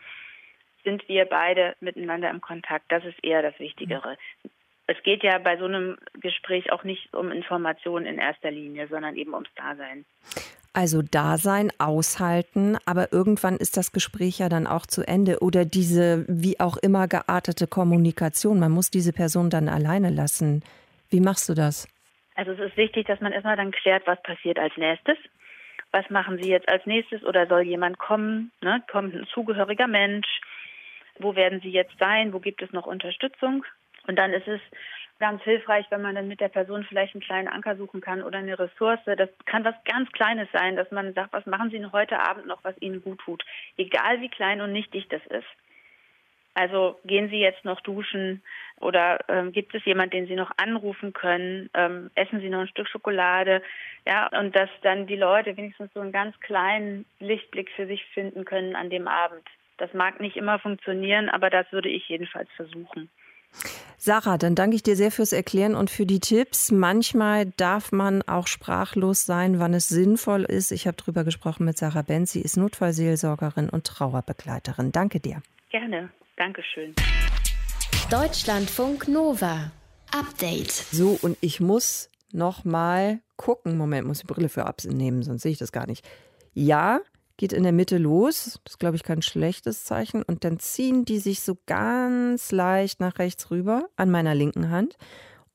Sind 0.85 1.09
wir 1.09 1.25
beide 1.25 1.75
miteinander 1.81 2.31
im 2.31 2.41
Kontakt? 2.41 2.93
Das 2.93 3.05
ist 3.05 3.25
eher 3.25 3.43
das 3.43 3.59
Wichtigere. 3.59 4.17
Mhm 4.45 4.51
es 4.87 5.03
geht 5.03 5.23
ja 5.23 5.39
bei 5.39 5.57
so 5.57 5.65
einem 5.65 5.97
Gespräch 6.15 6.73
auch 6.73 6.85
nicht 6.85 7.15
um 7.15 7.31
Informationen 7.31 8.07
in 8.07 8.19
erster 8.19 8.51
Linie, 8.51 8.89
sondern 8.89 9.17
eben 9.17 9.33
ums 9.35 9.53
Dasein. 9.55 10.05
Also 10.77 11.03
Dasein, 11.03 11.71
aushalten, 11.79 12.77
aber 12.85 13.13
irgendwann 13.13 13.57
ist 13.57 13.77
das 13.77 13.93
Gespräch 13.93 14.41
ja 14.41 14.49
dann 14.49 14.67
auch 14.67 14.87
zu 14.87 15.07
Ende 15.07 15.39
oder 15.41 15.65
diese 15.65 16.25
wie 16.29 16.59
auch 16.59 16.77
immer 16.77 17.07
geartete 17.07 17.69
Kommunikation. 17.69 18.59
Man 18.59 18.73
muss 18.73 18.91
diese 18.91 19.13
Person 19.13 19.51
dann 19.51 19.69
alleine 19.69 20.11
lassen. 20.11 20.65
Wie 21.11 21.21
machst 21.21 21.49
du 21.49 21.55
das? 21.55 21.89
Also 22.35 22.51
es 22.53 22.59
ist 22.59 22.77
wichtig, 22.77 23.07
dass 23.07 23.21
man 23.21 23.33
erstmal 23.33 23.57
dann 23.57 23.71
klärt, 23.71 24.05
was 24.07 24.21
passiert 24.25 24.59
als 24.59 24.77
nächstes. 24.77 25.17
Was 25.93 26.11
machen 26.11 26.43
Sie 26.43 26.51
jetzt 26.51 26.69
als 26.69 26.85
nächstes 26.87 27.23
oder 27.23 27.47
soll 27.47 27.63
jemand 27.63 27.99
kommen? 27.99 28.51
Ne? 28.61 28.83
Kommt 28.91 29.15
ein 29.15 29.29
zugehöriger 29.33 29.87
Mensch? 29.87 30.27
Wo 31.21 31.37
werden 31.37 31.61
Sie 31.61 31.71
jetzt 31.71 31.97
sein? 32.01 32.33
Wo 32.33 32.41
gibt 32.41 32.63
es 32.63 32.73
noch 32.73 32.87
Unterstützung? 32.87 33.65
Und 34.09 34.17
dann 34.17 34.33
ist 34.33 34.49
es 34.49 34.61
ganz 35.19 35.43
hilfreich, 35.43 35.87
wenn 35.91 36.03
man 36.03 36.15
dann 36.15 36.29
mit 36.29 36.41
der 36.41 36.49
Person 36.49 36.85
vielleicht 36.85 37.15
einen 37.15 37.23
kleinen 37.23 37.49
Anker 37.49 37.77
suchen 37.77 38.01
kann 38.01 38.23
oder 38.23 38.39
eine 38.39 38.59
Ressource. 38.59 39.01
Das 39.05 39.31
kann 39.47 39.65
was 39.65 39.75
ganz 39.85 40.11
Kleines 40.13 40.49
sein, 40.53 40.77
dass 40.77 40.91
man 40.91 41.15
sagt, 41.15 41.33
was 41.33 41.47
machen 41.47 41.71
Sie 41.71 41.79
denn 41.79 41.93
heute 41.93 42.19
Abend 42.21 42.47
noch, 42.47 42.63
was 42.65 42.81
Ihnen 42.81 43.03
gut 43.03 43.21
tut. 43.21 43.45
Egal 43.77 44.21
wie 44.21 44.29
klein 44.29 44.61
und 44.61 44.73
nichtig 44.73 45.09
das 45.09 45.25
ist. 45.27 45.47
Also 46.55 47.01
gehen 47.05 47.31
Sie 47.31 47.41
jetzt 47.41 47.65
noch 47.65 47.81
duschen 47.81 48.43
oder 48.81 49.19
ähm, 49.29 49.51
gibt 49.51 49.75
es 49.75 49.85
jemand, 49.85 50.13
den 50.13 50.29
Sie 50.29 50.37
noch 50.37 50.53
anrufen 50.57 51.13
können? 51.13 51.69
Ähm, 51.75 52.11
essen 52.15 52.41
Sie 52.41 52.49
noch 52.49 52.61
ein 52.61 52.69
Stück 52.69 52.89
Schokolade? 52.89 53.61
Ja, 54.07 54.29
und 54.39 54.55
dass 54.55 54.71
dann 54.83 55.09
die 55.09 55.17
Leute 55.17 55.57
wenigstens 55.57 55.93
so 55.95 56.01
einen 56.01 56.13
ganz 56.13 56.39
kleinen 56.41 57.07
Lichtblick 57.19 57.71
für 57.71 57.87
sich 57.87 58.05
finden 58.15 58.45
können 58.45 58.77
an 58.77 58.89
dem 58.89 59.09
Abend. 59.09 59.43
Das 59.79 59.93
mag 59.95 60.21
nicht 60.21 60.37
immer 60.37 60.61
funktionieren, 60.61 61.29
aber 61.29 61.51
das 61.51 61.71
würde 61.73 61.89
ich 61.89 62.09
jedenfalls 62.09 62.49
versuchen. 62.53 63.11
Sarah, 63.97 64.39
dann 64.39 64.55
danke 64.55 64.77
ich 64.77 64.83
dir 64.83 64.97
sehr 64.97 65.11
fürs 65.11 65.33
Erklären 65.33 65.75
und 65.75 65.91
für 65.91 66.07
die 66.07 66.21
Tipps. 66.21 66.71
Manchmal 66.71 67.47
darf 67.47 67.93
man 67.93 68.23
auch 68.23 68.47
sprachlos 68.47 69.27
sein, 69.27 69.59
wann 69.59 69.75
es 69.75 69.89
sinnvoll 69.89 70.45
ist. 70.45 70.73
Ich 70.73 70.87
habe 70.87 70.97
darüber 70.97 71.25
gesprochen 71.25 71.65
mit 71.65 71.79
Sarah 71.79 72.03
Benz. 72.03 72.33
Sie 72.33 72.41
ist 72.41 72.57
Notfallseelsorgerin 72.57 73.69
und 73.69 73.87
Trauerbegleiterin. 73.87 74.93
Danke 74.93 75.21
dir. 75.21 75.43
Gerne. 75.71 76.11
Dankeschön. 76.37 76.95
Deutschlandfunk 78.11 79.09
Nova. 79.09 79.71
Update. 80.13 80.71
So, 80.71 81.19
und 81.23 81.37
ich 81.41 81.61
muss 81.61 82.11
noch 82.33 82.65
mal 82.65 83.21
gucken. 83.37 83.77
Moment, 83.77 84.07
muss 84.07 84.21
die 84.21 84.27
Brille 84.27 84.49
für 84.49 84.67
abnehmen, 84.67 85.23
sonst 85.23 85.43
sehe 85.43 85.53
ich 85.53 85.59
das 85.59 85.73
gar 85.73 85.87
nicht. 85.87 86.05
Ja, 86.53 87.01
geht 87.37 87.53
in 87.53 87.63
der 87.63 87.73
Mitte 87.73 87.99
los. 87.99 88.45
Das 88.45 88.73
ist, 88.73 88.79
glaube 88.79 88.97
ich, 88.97 89.03
kein 89.03 89.23
schlechtes 89.23 89.85
Zeichen. 89.85 90.23
Und 90.23 90.45
dann 90.45 90.59
ziehen 90.59 91.05
die 91.05 91.19
sich 91.19 91.41
so 91.41 91.57
ganz 91.67 92.53
leicht 92.53 93.01
nach 93.01 93.19
rechts 93.19 93.51
rüber 93.51 93.89
an 93.97 94.11
meiner 94.11 94.35
linken 94.35 94.71
Hand 94.71 94.97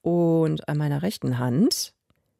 und 0.01 0.67
an 0.67 0.77
meiner 0.77 1.01
rechten 1.01 1.39
Hand. 1.39 1.93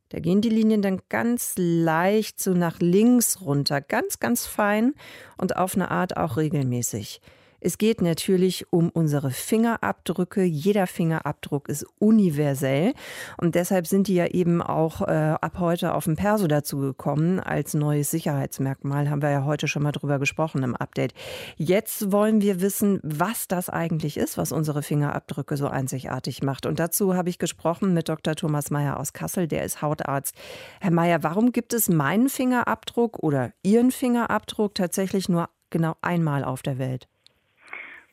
Da 0.10 0.20
gehen 0.20 0.42
die 0.42 0.50
Linien 0.50 0.82
dann 0.82 1.02
ganz 1.10 1.54
leicht 1.56 2.40
so 2.40 2.54
nach 2.54 2.80
links 2.80 3.42
runter, 3.42 3.80
ganz, 3.80 4.20
ganz 4.20 4.48
fein 4.48 4.94
und 5.38 5.56
auf 5.56 5.76
eine 5.76 5.92
Art 5.92 6.18
auch 6.18 6.36
regelmäßig. 6.36 7.22
Es 7.62 7.78
geht 7.78 8.02
natürlich 8.02 8.72
um 8.72 8.90
unsere 8.90 9.32
Fingerabdrücke. 9.32 10.44
Jeder 10.44 10.88
Fingerabdruck 10.88 11.68
ist 11.68 11.86
universell 12.00 12.94
und 13.38 13.56
deshalb 13.56 13.86
sind 13.86 14.08
die 14.08 14.16
ja 14.16 14.28
eben 14.28 14.62
auch 14.62 15.02
äh, 15.02 15.36
ab 15.42 15.60
heute 15.60 15.94
auf 15.94 16.06
dem 16.06 16.16
Perso 16.16 16.48
dazu 16.48 16.80
gekommen 16.80 17.40
als 17.40 17.74
neues 17.74 18.12
Sicherheitsmerkmal. 18.12 19.10
Haben 19.10 19.22
wir 19.22 19.30
ja 19.30 19.44
heute 19.44 19.68
schon 19.68 19.84
mal 19.84 19.92
drüber 19.92 20.20
gesprochen 20.20 20.64
im 20.64 20.76
Update. 20.76 21.14
Jetzt 21.58 22.12
wollen 22.12 22.42
wir 22.42 22.62
wissen, 22.62 23.00
was 23.04 23.48
das 23.48 23.70
eigentlich 23.70 24.18
ist, 24.18 24.38
was 24.38 24.52
unsere 24.52 24.82
Fingerabdrücke 24.82 25.58
so 25.58 25.68
einzigartig 25.68 26.44
macht. 26.44 26.66
Und 26.66 26.80
dazu 26.80 27.16
habe 27.16 27.30
ich 27.30 27.40
gesprochen 27.40 27.94
mit 27.94 28.08
Dr. 28.08 28.36
Thomas 28.36 28.72
Mayer 28.72 29.00
aus 29.00 29.14
Kassel, 29.14 29.48
der 29.48 29.66
ist 29.66 29.82
Hautarzt. 29.82 30.36
Herr 30.80 30.92
Mayer, 30.92 31.24
warum 31.24 31.52
gibt 31.52 31.74
es 31.74 31.90
meinen 31.90 32.30
Fingerabdruck 32.30 33.20
oder 33.22 33.52
Ihren 33.64 33.92
Fingerabdruck 33.92 34.76
tatsächlich 34.76 35.28
nur 35.28 35.50
genau 35.70 35.96
einmal 36.02 36.44
auf 36.44 36.62
der 36.62 36.78
Welt? 36.78 37.08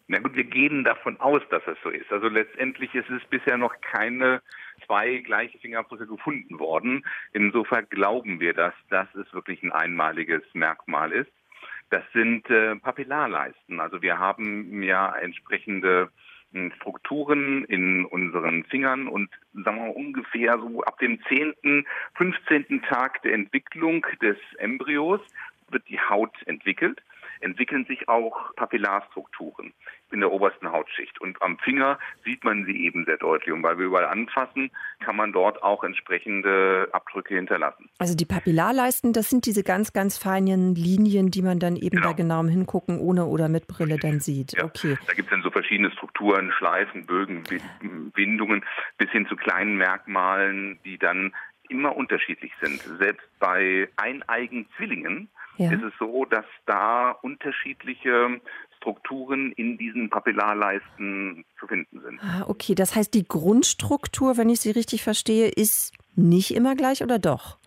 Na 0.09 0.21
gut, 0.21 0.37
wir 0.37 0.45
gehen 0.45 0.85
davon 0.85 1.19
aus, 1.19 1.43
dass 1.51 1.67
es 1.67 1.77
so 1.83 1.91
ist. 1.91 2.11
Also 2.13 2.29
letztendlich 2.29 2.95
ist 2.95 3.11
es 3.11 3.25
bisher 3.25 3.57
noch 3.57 3.75
keine 3.81 4.41
zwei 4.85 5.17
gleiche 5.19 5.59
Fingerabdrücke 5.59 6.07
gefunden 6.07 6.61
worden. 6.61 7.05
Insofern 7.33 7.89
glauben 7.89 8.39
wir, 8.39 8.55
dass 8.55 8.75
das 8.89 9.13
ist 9.17 9.35
wirklich 9.35 9.63
ein 9.65 9.73
einmaliges 9.73 10.43
Merkmal 10.53 11.11
ist. 11.11 11.31
Das 11.91 12.05
sind 12.13 12.49
äh, 12.51 12.77
Papillarleisten. 12.77 13.81
Also 13.81 14.01
wir 14.01 14.19
haben 14.19 14.83
ja 14.83 15.13
entsprechende 15.17 16.11
hm, 16.53 16.73
Strukturen 16.77 17.65
in 17.65 18.05
unseren 18.05 18.63
Fingern 18.65 19.09
und 19.09 19.29
sagen 19.55 19.87
wir 19.87 19.97
ungefähr 19.97 20.57
so 20.59 20.83
ab 20.83 20.99
dem 21.01 21.21
10., 21.25 21.85
15. 22.15 22.83
Tag 22.83 23.23
der 23.23 23.35
Entwicklung 23.35 24.07
des 24.23 24.37
Embryos 24.59 25.21
wird 25.71 25.89
die 25.89 25.99
Haut 25.99 26.35
entwickelt 26.47 27.03
entwickeln 27.41 27.85
sich 27.87 28.09
auch 28.09 28.55
Papillarstrukturen 28.57 29.73
in 30.13 30.21
der 30.21 30.31
obersten 30.31 30.71
Hautschicht. 30.71 31.21
Und 31.21 31.41
am 31.43 31.59
Finger 31.59 31.99
sieht 32.25 32.45
man 32.45 32.65
sie 32.65 32.85
eben 32.85 33.05
sehr 33.05 33.17
deutlich. 33.17 33.53
Und 33.53 33.63
weil 33.63 33.79
wir 33.79 33.87
überall 33.87 34.07
anfassen, 34.07 34.71
kann 35.05 35.17
man 35.17 35.33
dort 35.33 35.63
auch 35.63 35.85
entsprechende 35.85 36.89
Abdrücke 36.93 37.35
hinterlassen. 37.35 37.89
Also 37.99 38.15
die 38.15 38.25
Papillarleisten, 38.25 39.13
das 39.13 39.31
sind 39.31 39.47
diese 39.47 39.63
ganz, 39.63 39.93
ganz 39.93 40.19
feinen 40.19 40.75
Linien, 40.75 41.31
die 41.31 41.43
man 41.43 41.59
dann 41.59 41.77
eben 41.77 41.97
genau. 41.97 42.09
bei 42.09 42.13
genauem 42.15 42.49
Hingucken 42.49 42.99
ohne 42.99 43.27
oder 43.27 43.49
mit 43.49 43.67
Brille 43.67 43.99
dann 43.99 44.21
sieht. 44.21 44.53
Ja. 44.53 44.65
Okay. 44.65 44.97
Da 45.07 45.15
gibt 45.15 45.29
es 45.29 45.31
dann 45.31 45.43
so 45.43 45.51
verschiedene 45.51 45.91
Strukturen, 45.91 46.53
Schleifen, 46.53 47.07
Bögen, 47.07 47.43
Windungen, 48.15 48.65
bis 48.99 49.11
hin 49.11 49.27
zu 49.27 49.37
kleinen 49.37 49.77
Merkmalen, 49.77 50.79
die 50.85 50.99
dann 50.99 51.33
immer 51.69 51.97
unterschiedlich 51.97 52.53
sind. 52.61 52.81
Selbst 52.99 53.27
bei 53.39 53.89
eineigen 53.97 54.69
Zwillingen 54.77 55.29
ja. 55.57 55.73
ist 55.73 55.83
es 55.83 55.93
so, 55.99 56.25
dass 56.25 56.45
da 56.67 57.11
unterschiedliche 57.11 58.41
Strukturen 58.77 59.53
in 59.53 59.79
diesen 59.79 60.11
Papillarleisten 60.11 61.45
zu 61.59 61.67
finden 61.67 62.01
sind. 62.01 62.21
Ah, 62.23 62.45
okay, 62.47 62.75
das 62.75 62.95
heißt, 62.95 63.15
die 63.15 63.27
Grundstruktur, 63.27 64.37
wenn 64.37 64.49
ich 64.49 64.61
sie 64.61 64.71
richtig 64.71 65.03
verstehe, 65.03 65.49
ist 65.49 65.93
nicht 66.15 66.55
immer 66.55 66.77
gleich 66.77 67.03
oder 67.03 67.19
doch? 67.19 67.59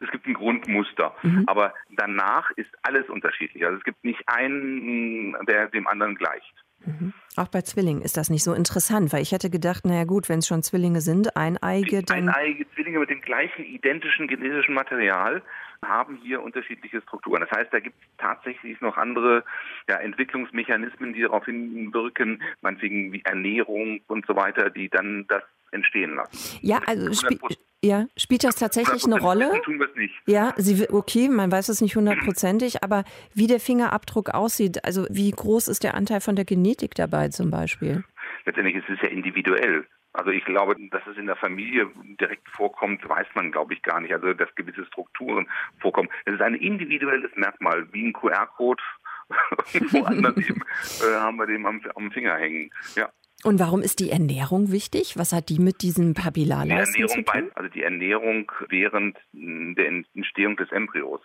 Es 0.00 0.10
gibt 0.10 0.26
ein 0.26 0.34
Grundmuster, 0.34 1.14
mhm. 1.22 1.44
aber 1.46 1.72
danach 1.90 2.50
ist 2.52 2.70
alles 2.82 3.08
unterschiedlich. 3.08 3.64
Also 3.64 3.78
es 3.78 3.84
gibt 3.84 4.04
nicht 4.04 4.22
einen, 4.26 5.36
der 5.46 5.68
dem 5.68 5.86
anderen 5.86 6.16
gleicht. 6.16 6.54
Mhm. 6.84 7.12
Auch 7.36 7.48
bei 7.48 7.62
Zwillingen 7.62 8.02
ist 8.02 8.16
das 8.16 8.30
nicht 8.30 8.44
so 8.44 8.52
interessant, 8.52 9.12
weil 9.12 9.22
ich 9.22 9.32
hätte 9.32 9.50
gedacht, 9.50 9.84
naja 9.84 10.04
gut, 10.04 10.28
wenn 10.28 10.40
es 10.40 10.46
schon 10.46 10.62
Zwillinge 10.62 11.00
sind, 11.00 11.36
eineige, 11.36 12.02
dann... 12.02 12.28
Eineige 12.28 12.68
Zwillinge 12.74 12.98
mit 12.98 13.10
dem 13.10 13.20
gleichen 13.20 13.64
identischen 13.64 14.28
genetischen 14.28 14.74
Material 14.74 15.42
haben 15.84 16.16
hier 16.22 16.42
unterschiedliche 16.42 17.00
Strukturen. 17.02 17.40
Das 17.40 17.50
heißt, 17.50 17.72
da 17.72 17.80
gibt 17.80 17.96
es 18.00 18.08
tatsächlich 18.18 18.80
noch 18.80 18.96
andere 18.96 19.44
ja, 19.88 19.96
Entwicklungsmechanismen, 19.96 21.12
die 21.12 21.22
darauf 21.22 21.44
hinwirken, 21.44 22.42
meinetwegen 22.60 23.12
wie 23.12 23.22
Ernährung 23.24 24.00
und 24.06 24.26
so 24.26 24.36
weiter, 24.36 24.70
die 24.70 24.88
dann 24.88 25.26
das 25.28 25.42
entstehen 25.72 26.14
lassen. 26.14 26.58
Ja, 26.62 26.80
also 26.86 27.10
sp 27.12 27.38
ja, 27.84 28.06
spielt 28.16 28.42
das 28.42 28.56
tatsächlich 28.56 29.04
eine 29.04 29.20
Rolle? 29.20 29.60
Tun 29.62 29.78
wir 29.78 29.88
es 29.88 29.94
nicht. 29.94 30.14
Ja, 30.26 30.54
sie, 30.56 30.88
okay, 30.90 31.28
man 31.28 31.52
weiß 31.52 31.68
es 31.68 31.80
nicht 31.80 31.94
hundertprozentig, 31.94 32.82
aber 32.82 33.04
wie 33.34 33.46
der 33.46 33.60
Fingerabdruck 33.60 34.30
aussieht, 34.30 34.84
also 34.84 35.06
wie 35.10 35.30
groß 35.30 35.68
ist 35.68 35.84
der 35.84 35.94
Anteil 35.94 36.20
von 36.20 36.34
der 36.34 36.44
Genetik 36.44 36.94
dabei 36.94 37.28
zum 37.28 37.50
Beispiel? 37.50 38.02
Letztendlich 38.44 38.76
ist 38.76 38.88
es 38.88 39.00
ja 39.02 39.08
individuell. 39.08 39.86
Also 40.16 40.30
ich 40.30 40.44
glaube, 40.44 40.76
dass 40.90 41.06
es 41.06 41.18
in 41.18 41.26
der 41.26 41.36
Familie 41.36 41.90
direkt 42.18 42.48
vorkommt, 42.48 43.06
weiß 43.06 43.26
man, 43.34 43.52
glaube 43.52 43.74
ich, 43.74 43.82
gar 43.82 44.00
nicht. 44.00 44.14
Also 44.14 44.32
dass 44.32 44.54
gewisse 44.54 44.86
Strukturen 44.86 45.46
vorkommen. 45.78 46.08
Es 46.24 46.34
ist 46.34 46.40
ein 46.40 46.54
individuelles 46.54 47.30
Merkmal, 47.36 47.86
wie 47.92 48.08
ein 48.08 48.12
QR-Code. 48.12 48.82
Woanders 49.92 50.36
eben, 50.36 50.62
äh, 51.02 51.14
haben 51.16 51.36
wir 51.36 51.46
den 51.46 51.66
am, 51.66 51.82
am 51.96 52.10
Finger 52.12 52.36
hängen. 52.36 52.70
Ja. 52.94 53.10
Und 53.44 53.60
warum 53.60 53.82
ist 53.82 54.00
die 54.00 54.10
Ernährung 54.10 54.72
wichtig? 54.72 55.18
Was 55.18 55.32
hat 55.32 55.50
die 55.50 55.58
mit 55.58 55.82
diesem 55.82 56.14
Papillarleisten 56.14 57.06
zu 57.06 57.22
tun? 57.22 57.50
also 57.54 57.68
die 57.68 57.82
Ernährung 57.82 58.50
während 58.68 59.18
der 59.32 59.86
Entstehung 60.14 60.56
des 60.56 60.72
Embryos. 60.72 61.20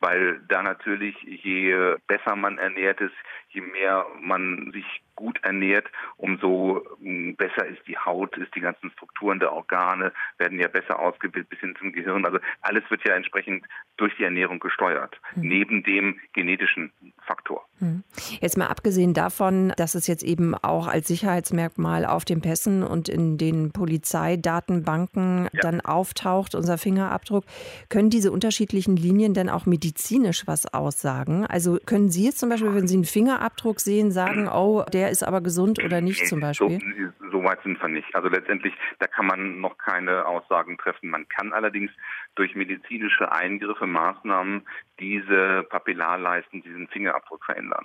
Weil 0.00 0.40
da 0.48 0.62
natürlich, 0.62 1.14
je 1.22 1.96
besser 2.08 2.34
man 2.36 2.58
ernährt 2.58 3.00
ist, 3.00 3.14
je 3.50 3.60
mehr 3.60 4.04
man 4.20 4.72
sich 4.72 4.84
gut 5.14 5.38
ernährt, 5.42 5.86
umso 6.16 6.82
hm, 7.00 7.36
besser 7.36 7.66
ist 7.66 7.86
die 7.86 7.98
Haut, 7.98 8.36
ist 8.36 8.54
die 8.54 8.60
ganzen 8.60 8.90
Strukturen 8.92 9.40
der 9.40 9.52
Organe 9.52 10.12
werden 10.38 10.58
ja 10.58 10.68
besser 10.68 10.98
ausgebildet 10.98 11.48
bis 11.50 11.60
hin 11.60 11.74
zum 11.78 11.92
Gehirn. 11.92 12.24
Also 12.24 12.38
alles 12.60 12.82
wird 12.90 13.06
ja 13.06 13.14
entsprechend 13.14 13.64
durch 13.96 14.14
die 14.16 14.24
Ernährung 14.24 14.58
gesteuert, 14.58 15.20
mhm. 15.34 15.48
neben 15.48 15.82
dem 15.82 16.18
genetischen 16.32 16.92
Faktor. 17.26 17.66
Mhm. 17.78 18.02
Jetzt 18.40 18.56
mal 18.56 18.66
abgesehen 18.66 19.14
davon, 19.14 19.72
dass 19.76 19.94
es 19.94 20.06
jetzt 20.06 20.22
eben 20.22 20.54
auch 20.54 20.86
als 20.86 21.08
Sicherheitsmerkmal 21.08 22.06
auf 22.06 22.24
den 22.24 22.40
Pässen 22.40 22.82
und 22.82 23.08
in 23.08 23.38
den 23.38 23.72
Polizeidatenbanken 23.72 25.48
ja. 25.52 25.60
dann 25.60 25.80
auftaucht, 25.80 26.54
unser 26.54 26.78
Fingerabdruck, 26.78 27.44
können 27.88 28.10
diese 28.10 28.32
unterschiedlichen 28.32 28.96
Linien 28.96 29.34
denn 29.34 29.48
auch 29.48 29.66
medizinisch 29.66 30.46
was 30.46 30.72
aussagen? 30.72 31.46
Also 31.46 31.78
können 31.84 32.10
Sie 32.10 32.24
jetzt 32.24 32.38
zum 32.38 32.48
Beispiel, 32.48 32.74
wenn 32.74 32.88
Sie 32.88 32.94
einen 32.94 33.04
Fingerabdruck 33.04 33.80
sehen, 33.80 34.10
sagen, 34.10 34.48
oh, 34.48 34.84
der 34.92 35.01
ist 35.10 35.22
aber 35.22 35.40
gesund 35.40 35.82
oder 35.82 36.00
nicht 36.00 36.26
zum 36.26 36.40
Beispiel? 36.40 36.80
So, 37.20 37.30
so 37.30 37.44
weit 37.44 37.62
sind 37.62 37.80
wir 37.80 37.88
nicht. 37.88 38.14
Also 38.14 38.28
letztendlich, 38.28 38.74
da 38.98 39.06
kann 39.06 39.26
man 39.26 39.60
noch 39.60 39.78
keine 39.78 40.26
Aussagen 40.26 40.78
treffen. 40.78 41.10
Man 41.10 41.28
kann 41.28 41.52
allerdings 41.52 41.90
durch 42.34 42.54
medizinische 42.54 43.30
Eingriffe, 43.32 43.86
Maßnahmen 43.86 44.62
diese 45.00 45.64
Papillarleisten, 45.70 46.62
diesen 46.62 46.88
Fingerabdruck 46.88 47.44
verändern. 47.44 47.84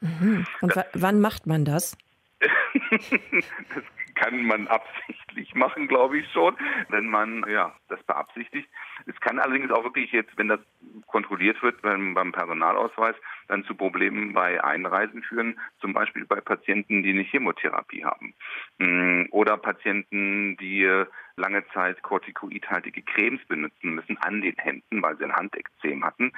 Mhm. 0.00 0.46
Und 0.60 0.76
das, 0.76 0.86
wann 0.94 1.20
macht 1.20 1.46
man 1.46 1.64
das? 1.64 1.96
das 2.90 3.84
kann 4.18 4.44
man 4.44 4.66
absichtlich 4.66 5.54
machen, 5.54 5.86
glaube 5.88 6.18
ich 6.18 6.32
schon, 6.32 6.56
wenn 6.88 7.06
man 7.06 7.44
ja 7.48 7.74
das 7.88 8.02
beabsichtigt. 8.02 8.68
Es 9.06 9.18
kann 9.20 9.38
allerdings 9.38 9.70
auch 9.70 9.84
wirklich 9.84 10.10
jetzt, 10.12 10.36
wenn 10.36 10.48
das 10.48 10.60
kontrolliert 11.06 11.62
wird 11.62 11.80
beim, 11.82 12.14
beim 12.14 12.32
Personalausweis, 12.32 13.14
dann 13.46 13.64
zu 13.64 13.74
Problemen 13.74 14.32
bei 14.32 14.62
Einreisen 14.62 15.22
führen, 15.22 15.58
zum 15.80 15.92
Beispiel 15.92 16.24
bei 16.26 16.40
Patienten, 16.40 17.02
die 17.02 17.10
eine 17.10 17.22
Chemotherapie 17.22 18.04
haben 18.04 18.34
mm, 18.78 19.26
oder 19.30 19.56
Patienten, 19.56 20.56
die 20.56 20.82
äh, 20.82 21.06
lange 21.36 21.64
Zeit 21.72 22.02
kortikoidhaltige 22.02 23.02
Cremes 23.02 23.40
benutzen 23.46 23.94
müssen 23.94 24.18
an 24.18 24.40
den 24.40 24.56
Händen, 24.56 25.00
weil 25.00 25.16
sie 25.16 25.24
ein 25.24 25.34
Handekzem 25.34 26.04
hatten. 26.04 26.32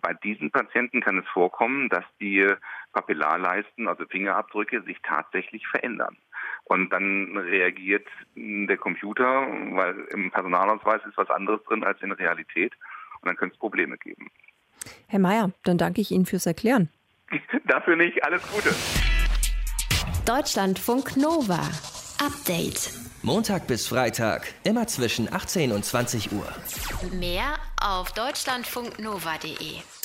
Bei 0.00 0.14
diesen 0.14 0.50
Patienten 0.50 1.00
kann 1.00 1.18
es 1.18 1.28
vorkommen, 1.28 1.88
dass 1.90 2.04
die 2.20 2.40
äh, 2.40 2.56
Papillarleisten, 2.92 3.86
also 3.86 4.04
Fingerabdrücke, 4.06 4.82
sich 4.82 4.98
tatsächlich 5.02 5.66
verändern. 5.68 6.16
Und 6.68 6.90
dann 6.90 7.36
reagiert 7.36 8.06
der 8.34 8.76
Computer, 8.76 9.46
weil 9.72 10.06
im 10.10 10.30
Personalausweis 10.30 11.00
ist 11.08 11.16
was 11.16 11.30
anderes 11.30 11.62
drin 11.64 11.82
als 11.82 12.00
in 12.02 12.12
Realität. 12.12 12.72
Und 13.20 13.28
dann 13.28 13.36
könnte 13.36 13.54
es 13.54 13.58
Probleme 13.58 13.96
geben. 13.98 14.30
Herr 15.08 15.18
Mayer, 15.18 15.50
dann 15.64 15.78
danke 15.78 16.00
ich 16.00 16.10
Ihnen 16.10 16.26
fürs 16.26 16.46
Erklären. 16.46 16.88
Dafür 17.64 17.96
nicht. 17.96 18.22
Alles 18.24 18.42
Gute. 18.52 18.74
Deutschlandfunk 20.26 21.16
Nova. 21.16 21.60
Update. 22.24 22.90
Montag 23.22 23.66
bis 23.66 23.88
Freitag, 23.88 24.46
immer 24.64 24.86
zwischen 24.86 25.32
18 25.32 25.72
und 25.72 25.84
20 25.84 26.32
Uhr. 26.32 26.46
Mehr 27.18 27.54
auf 27.80 28.12
deutschlandfunknova.de. 28.12 29.97